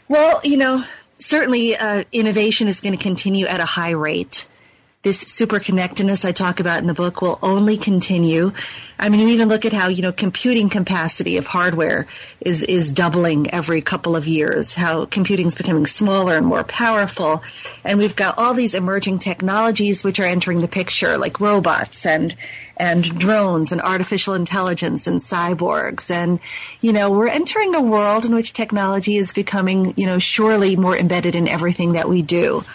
Well, 0.09 0.41
you 0.43 0.57
know, 0.57 0.85
certainly 1.19 1.77
uh, 1.77 2.03
innovation 2.11 2.67
is 2.67 2.81
going 2.81 2.97
to 2.97 3.03
continue 3.03 3.47
at 3.47 3.61
a 3.61 3.65
high 3.65 3.91
rate 3.91 4.49
this 5.03 5.21
super 5.21 5.59
connectedness 5.59 6.27
I 6.27 6.33
talk 6.33 6.61
about 6.61 6.81
in 6.81 6.87
the 6.87 6.93
book 6.93 7.23
will 7.23 7.39
only 7.43 7.79
continue. 7.79 8.53
I 8.99 9.09
mean, 9.09 9.21
you 9.21 9.29
even 9.29 9.49
look 9.49 9.65
at 9.65 9.73
how, 9.73 9.89
you 9.89 10.03
know, 10.03 10.13
computing 10.13 10.69
capacity 10.69 11.39
of 11.39 11.47
hardware 11.47 12.07
is, 12.43 12.63
is 12.63 12.91
doubling 12.91 13.49
every 13.51 13.81
couple 13.81 14.15
of 14.15 14.29
years, 14.29 14.75
how 14.75 15.07
computing 15.07 15.47
is 15.47 15.55
becoming 15.55 15.87
smaller 15.87 16.37
and 16.37 16.45
more 16.45 16.65
powerful. 16.65 17.43
And 17.83 17.99
we've 17.99 18.15
got 18.15 18.37
all 18.37 18.53
these 18.53 18.75
emerging 18.75 19.21
technologies 19.21 20.05
which 20.05 20.21
are 20.21 20.25
entering 20.25 20.61
the 20.61 20.69
picture, 20.69 21.17
like 21.17 21.41
robots 21.41 22.05
and, 22.05 22.37
and 22.77 23.19
drones 23.19 23.73
and 23.73 23.81
artificial 23.81 24.35
intelligence 24.35 25.07
and 25.07 25.21
cyborgs. 25.21 26.11
And, 26.11 26.41
you 26.83 26.93
know, 26.93 27.11
we're 27.11 27.29
entering 27.29 27.75
a 27.75 27.81
world 27.81 28.27
in 28.27 28.35
which 28.35 28.53
technology 28.53 29.17
is 29.17 29.33
becoming, 29.33 29.95
you 29.97 30.05
know, 30.05 30.19
surely 30.19 30.77
more 30.77 30.95
embedded 30.95 31.35
in 31.35 31.49
everything 31.49 31.93
that 31.93 32.07
we 32.07 32.21
do. 32.21 32.67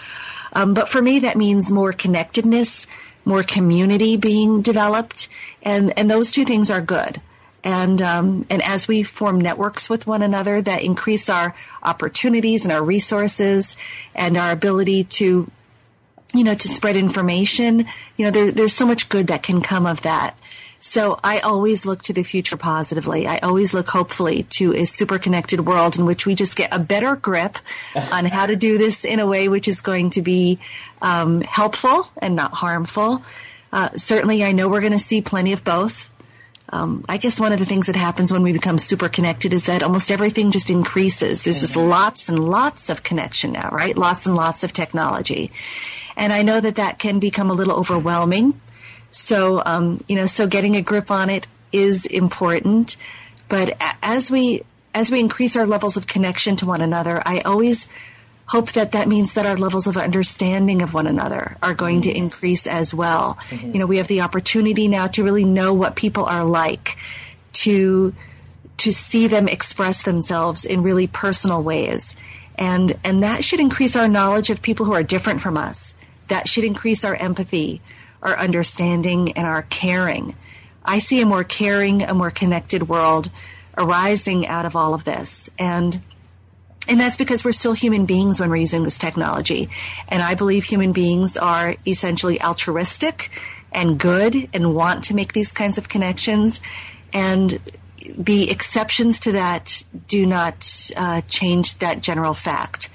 Um, 0.56 0.72
but 0.72 0.88
for 0.88 1.02
me, 1.02 1.18
that 1.18 1.36
means 1.36 1.70
more 1.70 1.92
connectedness, 1.92 2.86
more 3.26 3.42
community 3.42 4.16
being 4.16 4.62
developed, 4.62 5.28
and 5.62 5.92
and 5.98 6.10
those 6.10 6.30
two 6.30 6.46
things 6.46 6.70
are 6.70 6.80
good. 6.80 7.20
And 7.62 8.00
um, 8.00 8.46
and 8.48 8.62
as 8.62 8.88
we 8.88 9.02
form 9.02 9.38
networks 9.38 9.90
with 9.90 10.06
one 10.06 10.22
another 10.22 10.62
that 10.62 10.82
increase 10.82 11.28
our 11.28 11.54
opportunities 11.82 12.64
and 12.64 12.72
our 12.72 12.82
resources 12.82 13.76
and 14.14 14.38
our 14.38 14.50
ability 14.50 15.04
to, 15.04 15.50
you 16.32 16.44
know, 16.44 16.54
to 16.54 16.68
spread 16.68 16.96
information, 16.96 17.86
you 18.16 18.24
know, 18.24 18.30
there, 18.30 18.50
there's 18.50 18.72
so 18.72 18.86
much 18.86 19.10
good 19.10 19.26
that 19.26 19.42
can 19.42 19.60
come 19.60 19.84
of 19.84 20.00
that. 20.02 20.38
So 20.78 21.18
I 21.24 21.40
always 21.40 21.86
look 21.86 22.02
to 22.02 22.12
the 22.12 22.22
future 22.22 22.56
positively. 22.56 23.26
I 23.26 23.38
always 23.38 23.74
look 23.74 23.88
hopefully 23.88 24.44
to 24.50 24.74
a 24.74 24.84
super 24.84 25.18
connected 25.18 25.66
world 25.66 25.98
in 25.98 26.04
which 26.04 26.26
we 26.26 26.34
just 26.34 26.56
get 26.56 26.72
a 26.72 26.78
better 26.78 27.16
grip 27.16 27.58
on 28.12 28.26
how 28.26 28.46
to 28.46 28.56
do 28.56 28.78
this 28.78 29.04
in 29.04 29.20
a 29.20 29.26
way 29.26 29.48
which 29.48 29.68
is 29.68 29.80
going 29.80 30.10
to 30.10 30.22
be 30.22 30.58
um, 31.02 31.40
helpful 31.42 32.08
and 32.18 32.36
not 32.36 32.52
harmful. 32.54 33.22
Uh, 33.72 33.90
certainly, 33.94 34.44
I 34.44 34.52
know 34.52 34.68
we're 34.68 34.80
going 34.80 34.92
to 34.92 34.98
see 34.98 35.20
plenty 35.20 35.52
of 35.52 35.64
both. 35.64 36.10
Um, 36.70 37.04
I 37.08 37.16
guess 37.16 37.38
one 37.38 37.52
of 37.52 37.58
the 37.58 37.64
things 37.64 37.86
that 37.86 37.96
happens 37.96 38.32
when 38.32 38.42
we 38.42 38.52
become 38.52 38.78
super 38.78 39.08
connected 39.08 39.54
is 39.54 39.66
that 39.66 39.82
almost 39.82 40.10
everything 40.10 40.50
just 40.50 40.68
increases. 40.68 41.42
There's 41.42 41.60
just 41.60 41.74
mm-hmm. 41.74 41.88
lots 41.88 42.28
and 42.28 42.38
lots 42.38 42.90
of 42.90 43.02
connection 43.02 43.52
now, 43.52 43.68
right? 43.70 43.96
Lots 43.96 44.26
and 44.26 44.34
lots 44.34 44.64
of 44.64 44.72
technology. 44.72 45.52
And 46.16 46.32
I 46.32 46.42
know 46.42 46.60
that 46.60 46.76
that 46.76 46.98
can 46.98 47.18
become 47.18 47.50
a 47.50 47.54
little 47.54 47.74
overwhelming. 47.74 48.60
So, 49.16 49.62
um, 49.64 50.00
you 50.08 50.14
know, 50.14 50.26
so 50.26 50.46
getting 50.46 50.76
a 50.76 50.82
grip 50.82 51.10
on 51.10 51.30
it 51.30 51.46
is 51.72 52.04
important. 52.04 52.98
But 53.48 53.76
as 54.02 54.30
we, 54.30 54.62
as 54.94 55.10
we 55.10 55.20
increase 55.20 55.56
our 55.56 55.66
levels 55.66 55.96
of 55.96 56.06
connection 56.06 56.56
to 56.56 56.66
one 56.66 56.82
another, 56.82 57.22
I 57.24 57.40
always 57.40 57.88
hope 58.44 58.72
that 58.72 58.92
that 58.92 59.08
means 59.08 59.32
that 59.32 59.46
our 59.46 59.56
levels 59.56 59.86
of 59.86 59.96
understanding 59.96 60.82
of 60.82 60.92
one 60.92 61.06
another 61.06 61.56
are 61.62 61.74
going 61.74 62.02
to 62.02 62.14
increase 62.14 62.66
as 62.66 62.92
well. 62.92 63.38
Mm-hmm. 63.48 63.72
You 63.72 63.78
know, 63.78 63.86
we 63.86 63.96
have 63.96 64.06
the 64.06 64.20
opportunity 64.20 64.86
now 64.86 65.06
to 65.08 65.24
really 65.24 65.44
know 65.44 65.72
what 65.72 65.96
people 65.96 66.26
are 66.26 66.44
like, 66.44 66.98
to 67.54 68.14
to 68.76 68.92
see 68.92 69.26
them 69.26 69.48
express 69.48 70.02
themselves 70.02 70.66
in 70.66 70.82
really 70.82 71.06
personal 71.06 71.62
ways. 71.62 72.14
And 72.56 72.98
and 73.02 73.22
that 73.22 73.42
should 73.42 73.60
increase 73.60 73.96
our 73.96 74.08
knowledge 74.08 74.50
of 74.50 74.60
people 74.60 74.84
who 74.84 74.92
are 74.92 75.02
different 75.02 75.40
from 75.40 75.56
us. 75.56 75.94
That 76.28 76.48
should 76.48 76.64
increase 76.64 77.02
our 77.02 77.14
empathy, 77.14 77.80
our 78.26 78.38
understanding 78.38 79.32
and 79.32 79.46
our 79.46 79.62
caring. 79.62 80.34
I 80.84 80.98
see 80.98 81.20
a 81.20 81.26
more 81.26 81.44
caring, 81.44 82.02
a 82.02 82.12
more 82.12 82.30
connected 82.30 82.88
world 82.88 83.30
arising 83.78 84.46
out 84.46 84.66
of 84.66 84.74
all 84.74 84.94
of 84.94 85.04
this. 85.04 85.48
And 85.58 86.02
and 86.88 87.00
that's 87.00 87.16
because 87.16 87.44
we're 87.44 87.52
still 87.52 87.72
human 87.72 88.06
beings 88.06 88.38
when 88.38 88.48
we're 88.48 88.56
using 88.56 88.84
this 88.84 88.96
technology. 88.96 89.68
And 90.06 90.22
I 90.22 90.36
believe 90.36 90.62
human 90.62 90.92
beings 90.92 91.36
are 91.36 91.74
essentially 91.84 92.40
altruistic 92.40 93.30
and 93.72 93.98
good 93.98 94.48
and 94.52 94.72
want 94.72 95.02
to 95.04 95.14
make 95.14 95.32
these 95.32 95.50
kinds 95.50 95.78
of 95.78 95.88
connections. 95.88 96.60
And 97.12 97.58
the 98.16 98.52
exceptions 98.52 99.18
to 99.20 99.32
that 99.32 99.84
do 100.06 100.26
not 100.26 100.90
uh, 100.96 101.22
change 101.22 101.76
that 101.78 102.02
general 102.02 102.34
fact. 102.34 102.88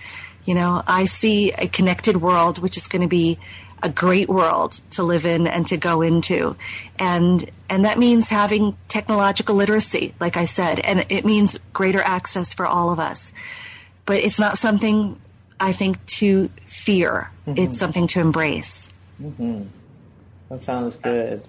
You 0.46 0.56
know, 0.56 0.84
I 0.88 1.04
see 1.04 1.52
a 1.52 1.68
connected 1.68 2.22
world, 2.22 2.60
which 2.60 2.78
is 2.78 2.88
going 2.88 3.02
to 3.02 3.10
be 3.10 3.40
a 3.84 3.90
great 3.90 4.30
world 4.30 4.80
to 4.92 5.04
live 5.04 5.26
in 5.26 5.48
and 5.48 5.66
to 5.68 5.78
go 5.78 6.02
into. 6.02 6.56
And, 7.00 7.50
and 7.70 7.86
that 7.86 7.98
means 7.98 8.30
having 8.30 8.78
technological 8.88 9.56
literacy, 9.56 10.14
like 10.20 10.38
I 10.38 10.46
said, 10.46 10.80
and 10.80 11.06
it 11.10 11.26
means 11.26 11.58
greater 11.74 12.02
access 12.02 12.54
for 12.54 12.66
all 12.66 12.92
of 12.92 13.00
us 13.00 13.34
but 14.06 14.18
it's 14.18 14.40
not 14.40 14.58
something 14.58 15.20
I 15.60 15.72
think 15.72 16.06
to 16.18 16.50
fear. 16.66 17.32
Mm-hmm. 17.48 17.64
It's 17.64 17.78
something 17.78 18.08
to 18.08 18.20
embrace. 18.20 18.90
Mm-hmm. 19.22 19.64
That 20.50 20.64
sounds 20.64 20.98
good. 20.98 21.44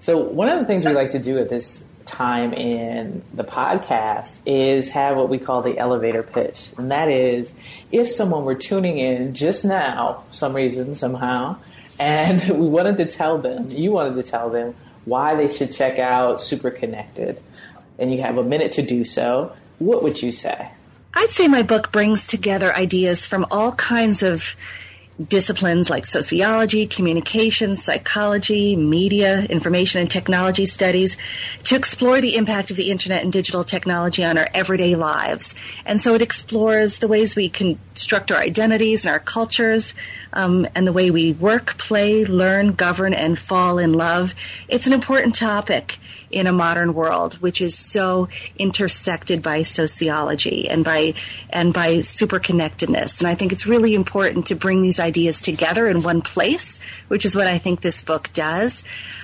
So 0.00 0.18
one 0.18 0.48
of 0.48 0.60
the 0.60 0.64
things 0.64 0.84
we 0.84 0.92
like 0.92 1.10
to 1.10 1.18
do 1.18 1.38
at 1.38 1.48
this 1.48 1.82
time 2.06 2.52
in 2.52 3.22
the 3.32 3.44
podcast 3.44 4.38
is 4.46 4.90
have 4.90 5.16
what 5.16 5.28
we 5.28 5.38
call 5.38 5.62
the 5.62 5.78
elevator 5.78 6.22
pitch. 6.22 6.70
And 6.76 6.90
that 6.90 7.08
is 7.08 7.52
if 7.92 8.08
someone 8.08 8.44
were 8.44 8.54
tuning 8.54 8.98
in 8.98 9.34
just 9.34 9.64
now, 9.64 10.24
some 10.30 10.54
reason, 10.54 10.94
somehow, 10.94 11.58
and 11.98 12.42
we 12.58 12.66
wanted 12.66 12.96
to 12.98 13.06
tell 13.06 13.38
them, 13.38 13.70
you 13.70 13.92
wanted 13.92 14.14
to 14.16 14.22
tell 14.22 14.50
them 14.50 14.74
why 15.04 15.34
they 15.34 15.48
should 15.48 15.72
check 15.72 15.98
out 15.98 16.40
Super 16.40 16.70
Connected, 16.70 17.40
and 17.98 18.12
you 18.12 18.22
have 18.22 18.38
a 18.38 18.44
minute 18.44 18.72
to 18.72 18.82
do 18.82 19.04
so, 19.04 19.54
what 19.78 20.02
would 20.02 20.22
you 20.22 20.32
say? 20.32 20.70
I'd 21.12 21.30
say 21.30 21.46
my 21.46 21.62
book 21.62 21.92
brings 21.92 22.26
together 22.26 22.74
ideas 22.74 23.26
from 23.26 23.46
all 23.50 23.72
kinds 23.72 24.22
of 24.22 24.56
disciplines 25.28 25.88
like 25.88 26.06
sociology, 26.06 26.86
communication, 26.86 27.76
psychology, 27.76 28.74
media, 28.74 29.44
information 29.44 30.00
and 30.00 30.10
technology 30.10 30.66
studies 30.66 31.16
to 31.62 31.76
explore 31.76 32.20
the 32.20 32.36
impact 32.36 32.70
of 32.70 32.76
the 32.76 32.90
internet 32.90 33.22
and 33.22 33.32
digital 33.32 33.62
technology 33.62 34.24
on 34.24 34.36
our 34.36 34.48
everyday 34.54 34.96
lives. 34.96 35.54
And 35.86 36.00
so 36.00 36.14
it 36.14 36.22
explores 36.22 36.98
the 36.98 37.08
ways 37.08 37.36
we 37.36 37.48
construct 37.48 38.32
our 38.32 38.38
identities 38.38 39.04
and 39.04 39.12
our 39.12 39.20
cultures, 39.20 39.94
um, 40.32 40.66
and 40.74 40.86
the 40.86 40.92
way 40.92 41.10
we 41.10 41.32
work, 41.32 41.78
play, 41.78 42.24
learn, 42.24 42.72
govern, 42.72 43.14
and 43.14 43.38
fall 43.38 43.78
in 43.78 43.92
love. 43.92 44.34
It's 44.68 44.86
an 44.86 44.92
important 44.92 45.34
topic 45.34 45.98
in 46.34 46.48
a 46.48 46.52
modern 46.52 46.94
world, 46.94 47.34
which 47.34 47.60
is 47.60 47.78
so 47.78 48.28
intersected 48.58 49.40
by 49.40 49.62
sociology 49.62 50.68
and 50.68 50.84
by 50.84 51.14
and 51.48 51.72
by 51.72 51.98
superconnectedness. 51.98 53.20
And 53.20 53.28
I 53.28 53.36
think 53.36 53.52
it's 53.52 53.66
really 53.66 53.94
important 53.94 54.46
to 54.48 54.56
bring 54.56 54.82
these 54.82 54.98
ideas 54.98 55.40
together 55.40 55.86
in 55.86 56.02
one 56.02 56.22
place, 56.22 56.80
which 57.06 57.24
is 57.24 57.36
what 57.36 57.46
I 57.46 57.58
think 57.58 57.80
this 57.80 58.02
book 58.02 58.30
does. 58.32 58.82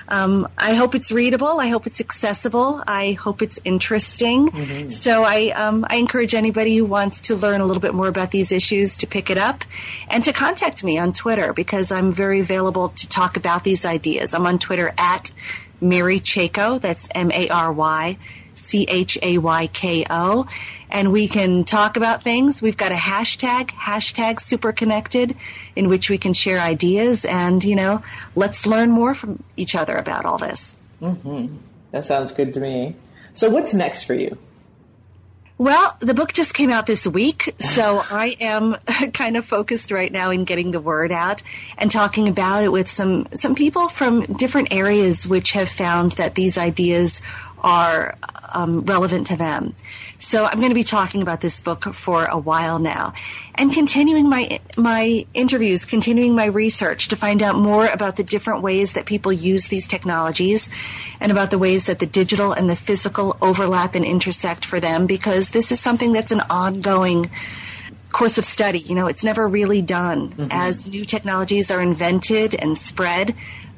Um, 0.08 0.48
I 0.56 0.74
hope 0.74 0.94
it's 0.94 1.10
readable. 1.10 1.60
I 1.60 1.68
hope 1.68 1.86
it's 1.86 2.00
accessible. 2.00 2.82
I 2.86 3.12
hope 3.12 3.42
it's 3.42 3.58
interesting. 3.64 4.48
Mm-hmm. 4.48 4.90
So 4.90 5.24
I 5.24 5.50
um, 5.50 5.84
I 5.90 5.96
encourage 5.96 6.34
anybody 6.36 6.76
who 6.76 6.84
wants 6.84 7.20
to 7.22 7.34
learn 7.34 7.60
a 7.60 7.66
little 7.66 7.80
bit 7.80 7.94
more 7.94 8.08
about 8.08 8.30
these 8.30 8.52
issues 8.52 8.96
to 8.98 9.06
pick 9.08 9.30
it 9.30 9.36
up 9.36 9.64
and 10.08 10.22
to 10.24 10.32
contact 10.32 10.84
me 10.84 10.96
on 10.96 11.12
Twitter 11.12 11.52
because 11.52 11.90
I'm 11.90 12.12
very 12.12 12.38
available 12.38 12.90
to 12.90 13.08
talk 13.08 13.36
about 13.36 13.64
these 13.64 13.84
ideas. 13.84 14.32
I'm 14.32 14.46
on 14.46 14.60
Twitter 14.60 14.94
at 14.96 15.32
Mary 15.80 16.20
Chayko. 16.20 16.80
That's 16.80 17.08
M 17.14 17.30
A 17.32 17.48
R 17.48 17.72
Y 17.72 18.18
C 18.54 18.84
H 18.88 19.18
A 19.22 19.38
Y 19.38 19.66
K 19.68 20.04
O. 20.10 20.46
And 20.90 21.12
we 21.12 21.28
can 21.28 21.64
talk 21.64 21.96
about 21.96 22.22
things. 22.22 22.60
We've 22.60 22.76
got 22.76 22.90
a 22.90 22.96
hashtag, 22.96 23.68
hashtag 23.68 24.40
super 24.40 24.72
connected, 24.72 25.36
in 25.76 25.88
which 25.88 26.10
we 26.10 26.18
can 26.18 26.32
share 26.32 26.58
ideas 26.58 27.24
and, 27.24 27.62
you 27.64 27.76
know, 27.76 28.02
let's 28.34 28.66
learn 28.66 28.90
more 28.90 29.14
from 29.14 29.42
each 29.56 29.76
other 29.76 29.96
about 29.96 30.24
all 30.24 30.38
this. 30.38 30.74
Mm-hmm. 31.00 31.56
That 31.92 32.04
sounds 32.04 32.32
good 32.32 32.54
to 32.54 32.60
me. 32.60 32.96
So, 33.34 33.48
what's 33.50 33.72
next 33.72 34.02
for 34.02 34.14
you? 34.14 34.36
Well, 35.60 35.94
the 36.00 36.14
book 36.14 36.32
just 36.32 36.54
came 36.54 36.70
out 36.70 36.86
this 36.86 37.06
week, 37.06 37.54
so 37.60 38.02
I 38.10 38.34
am 38.40 38.76
kind 39.12 39.36
of 39.36 39.44
focused 39.44 39.90
right 39.90 40.10
now 40.10 40.30
in 40.30 40.44
getting 40.44 40.70
the 40.70 40.80
word 40.80 41.12
out 41.12 41.42
and 41.76 41.90
talking 41.90 42.28
about 42.28 42.64
it 42.64 42.72
with 42.72 42.88
some 42.88 43.28
some 43.34 43.54
people 43.54 43.88
from 43.88 44.22
different 44.22 44.72
areas 44.72 45.26
which 45.26 45.52
have 45.52 45.68
found 45.68 46.12
that 46.12 46.34
these 46.34 46.56
ideas 46.56 47.20
are 47.58 48.16
um, 48.54 48.86
relevant 48.86 49.26
to 49.26 49.36
them. 49.36 49.74
So 50.20 50.44
I'm 50.44 50.58
going 50.58 50.70
to 50.70 50.74
be 50.74 50.84
talking 50.84 51.22
about 51.22 51.40
this 51.40 51.62
book 51.62 51.84
for 51.94 52.26
a 52.26 52.36
while 52.36 52.78
now 52.78 53.14
and 53.54 53.72
continuing 53.72 54.28
my 54.28 54.60
my 54.76 55.26
interviews, 55.32 55.86
continuing 55.86 56.34
my 56.34 56.44
research 56.44 57.08
to 57.08 57.16
find 57.16 57.42
out 57.42 57.56
more 57.56 57.86
about 57.86 58.16
the 58.16 58.22
different 58.22 58.62
ways 58.62 58.92
that 58.92 59.06
people 59.06 59.32
use 59.32 59.68
these 59.68 59.88
technologies 59.88 60.68
and 61.20 61.32
about 61.32 61.50
the 61.50 61.58
ways 61.58 61.86
that 61.86 62.00
the 62.00 62.06
digital 62.06 62.52
and 62.52 62.68
the 62.68 62.76
physical 62.76 63.38
overlap 63.40 63.94
and 63.94 64.04
intersect 64.04 64.66
for 64.66 64.78
them 64.78 65.06
because 65.06 65.50
this 65.50 65.72
is 65.72 65.80
something 65.80 66.12
that's 66.12 66.32
an 66.32 66.42
ongoing 66.50 67.30
course 68.10 68.36
of 68.36 68.44
study. 68.44 68.80
You 68.80 68.96
know, 68.96 69.06
it's 69.06 69.24
never 69.24 69.48
really 69.48 69.80
done. 69.80 70.30
Mm-hmm. 70.30 70.48
As 70.50 70.86
new 70.86 71.06
technologies 71.06 71.70
are 71.70 71.80
invented 71.80 72.54
and 72.54 72.76
spread, 72.76 73.34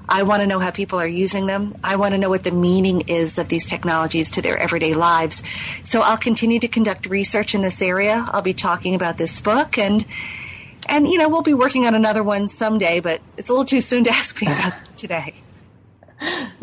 I 0.08 0.24
want 0.24 0.42
to 0.42 0.46
know 0.46 0.58
how 0.58 0.70
people 0.70 0.98
are 1.00 1.06
using 1.06 1.46
them. 1.46 1.74
I 1.82 1.96
want 1.96 2.12
to 2.12 2.18
know 2.18 2.28
what 2.28 2.44
the 2.44 2.50
meaning 2.50 3.02
is 3.02 3.38
of 3.38 3.48
these 3.48 3.66
technologies 3.66 4.30
to 4.32 4.42
their 4.42 4.58
everyday 4.58 4.94
lives. 4.94 5.42
So 5.84 6.02
I'll 6.02 6.18
continue 6.18 6.58
to 6.60 6.68
conduct 6.68 7.06
research 7.06 7.54
in 7.54 7.62
this 7.62 7.80
area. 7.80 8.26
I'll 8.30 8.42
be 8.42 8.54
talking 8.54 8.94
about 8.94 9.16
this 9.16 9.40
book 9.40 9.78
and 9.78 10.04
and 10.88 11.06
you 11.06 11.16
know, 11.16 11.28
we'll 11.28 11.42
be 11.42 11.54
working 11.54 11.86
on 11.86 11.94
another 11.94 12.24
one 12.24 12.48
someday, 12.48 12.98
but 13.00 13.20
it's 13.36 13.48
a 13.48 13.52
little 13.52 13.64
too 13.64 13.80
soon 13.80 14.04
to 14.04 14.10
ask 14.22 14.40
me 14.40 14.48
about 14.48 14.74
today. 14.96 15.34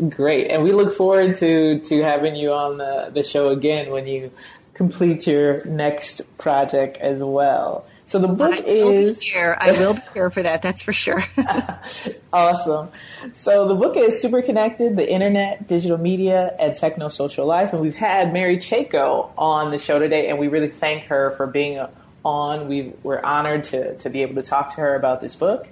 Great. 0.08 0.50
And 0.50 0.62
we 0.62 0.72
look 0.72 0.92
forward 0.94 1.34
to 1.36 1.80
to 1.80 2.02
having 2.02 2.36
you 2.36 2.52
on 2.52 2.78
the, 2.78 3.10
the 3.12 3.24
show 3.24 3.48
again 3.48 3.90
when 3.90 4.06
you 4.06 4.30
complete 4.74 5.26
your 5.26 5.64
next 5.64 6.22
project 6.38 6.96
as 6.98 7.22
well. 7.22 7.84
So 8.10 8.18
the 8.18 8.26
book 8.26 8.54
I 8.54 8.62
is 8.64 9.22
here. 9.22 9.56
I 9.60 9.70
will 9.70 9.94
be 9.94 10.00
here 10.14 10.30
for 10.30 10.42
that. 10.42 10.62
That's 10.62 10.82
for 10.82 10.92
sure. 10.92 11.22
awesome. 12.32 12.88
So 13.34 13.68
the 13.68 13.76
book 13.76 13.96
is 13.96 14.20
Super 14.20 14.42
Connected: 14.42 14.96
The 14.96 15.08
Internet, 15.08 15.68
Digital 15.68 15.96
Media, 15.96 16.52
and 16.58 16.74
Techno 16.74 17.08
Social 17.08 17.46
Life. 17.46 17.72
And 17.72 17.80
we've 17.80 17.94
had 17.94 18.32
Mary 18.32 18.56
Chayko 18.56 19.30
on 19.38 19.70
the 19.70 19.78
show 19.78 20.00
today, 20.00 20.26
and 20.26 20.40
we 20.40 20.48
really 20.48 20.70
thank 20.70 21.04
her 21.04 21.30
for 21.36 21.46
being 21.46 21.86
on. 22.24 22.66
We 22.66 22.94
we're 23.04 23.22
honored 23.22 23.62
to 23.64 23.96
to 23.98 24.10
be 24.10 24.22
able 24.22 24.34
to 24.34 24.42
talk 24.42 24.74
to 24.74 24.80
her 24.80 24.96
about 24.96 25.20
this 25.20 25.36
book. 25.36 25.68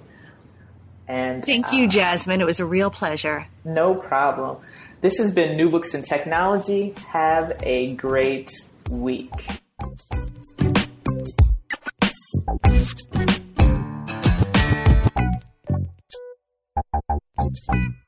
And 1.09 1.45
thank 1.45 1.73
you, 1.73 1.87
uh, 1.87 1.89
Jasmine. 1.89 2.41
It 2.41 2.47
was 2.47 2.61
a 2.61 2.67
real 2.67 2.91
pleasure. 2.91 3.49
No 3.65 3.97
problem. 3.97 4.59
This 5.01 5.19
has 5.19 5.33
been 5.33 5.57
New 5.57 5.71
Books 5.71 5.93
in 5.93 6.05
Technology. 6.05 6.95
Have 7.09 7.57
a 7.65 7.95
great 7.95 8.53
week. 8.93 9.33
Thank 12.49 12.67
you. 17.73 18.08